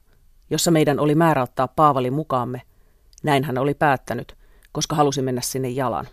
jossa 0.50 0.72
meidän 0.72 1.00
oli 1.00 1.16
määrä 1.16 1.44
ottaa 1.44 1.68
Paavali 1.68 2.12
mukaamme. 2.12 2.62
Näin 3.24 3.44
hän 3.44 3.58
oli 3.58 3.74
päättänyt, 3.74 4.38
koska 4.72 4.96
halusi 4.96 5.22
mennä 5.22 5.42
sinne 5.42 5.70
jalan. 5.70 6.08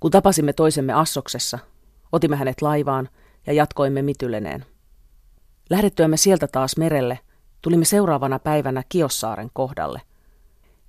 Kun 0.00 0.10
tapasimme 0.10 0.52
toisemme 0.52 0.92
Assoksessa, 0.92 1.58
otimme 2.12 2.36
hänet 2.36 2.62
laivaan 2.62 3.08
ja 3.46 3.52
jatkoimme 3.52 4.02
Mityleneen. 4.02 4.66
Lähdettyämme 5.70 6.16
sieltä 6.16 6.46
taas 6.48 6.76
merelle, 6.76 7.18
tulimme 7.62 7.84
seuraavana 7.84 8.38
päivänä 8.38 8.82
Kiossaaren 8.88 9.50
kohdalle. 9.52 10.02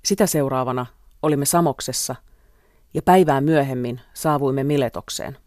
Sitä 0.06 0.28
seuraavana 0.28 0.86
olimme 1.22 1.46
Samoksessa 1.46 2.16
ja 2.94 3.02
päivää 3.02 3.42
myöhemmin 3.42 4.02
saavuimme 4.14 4.64
Miletokseen. 4.64 5.38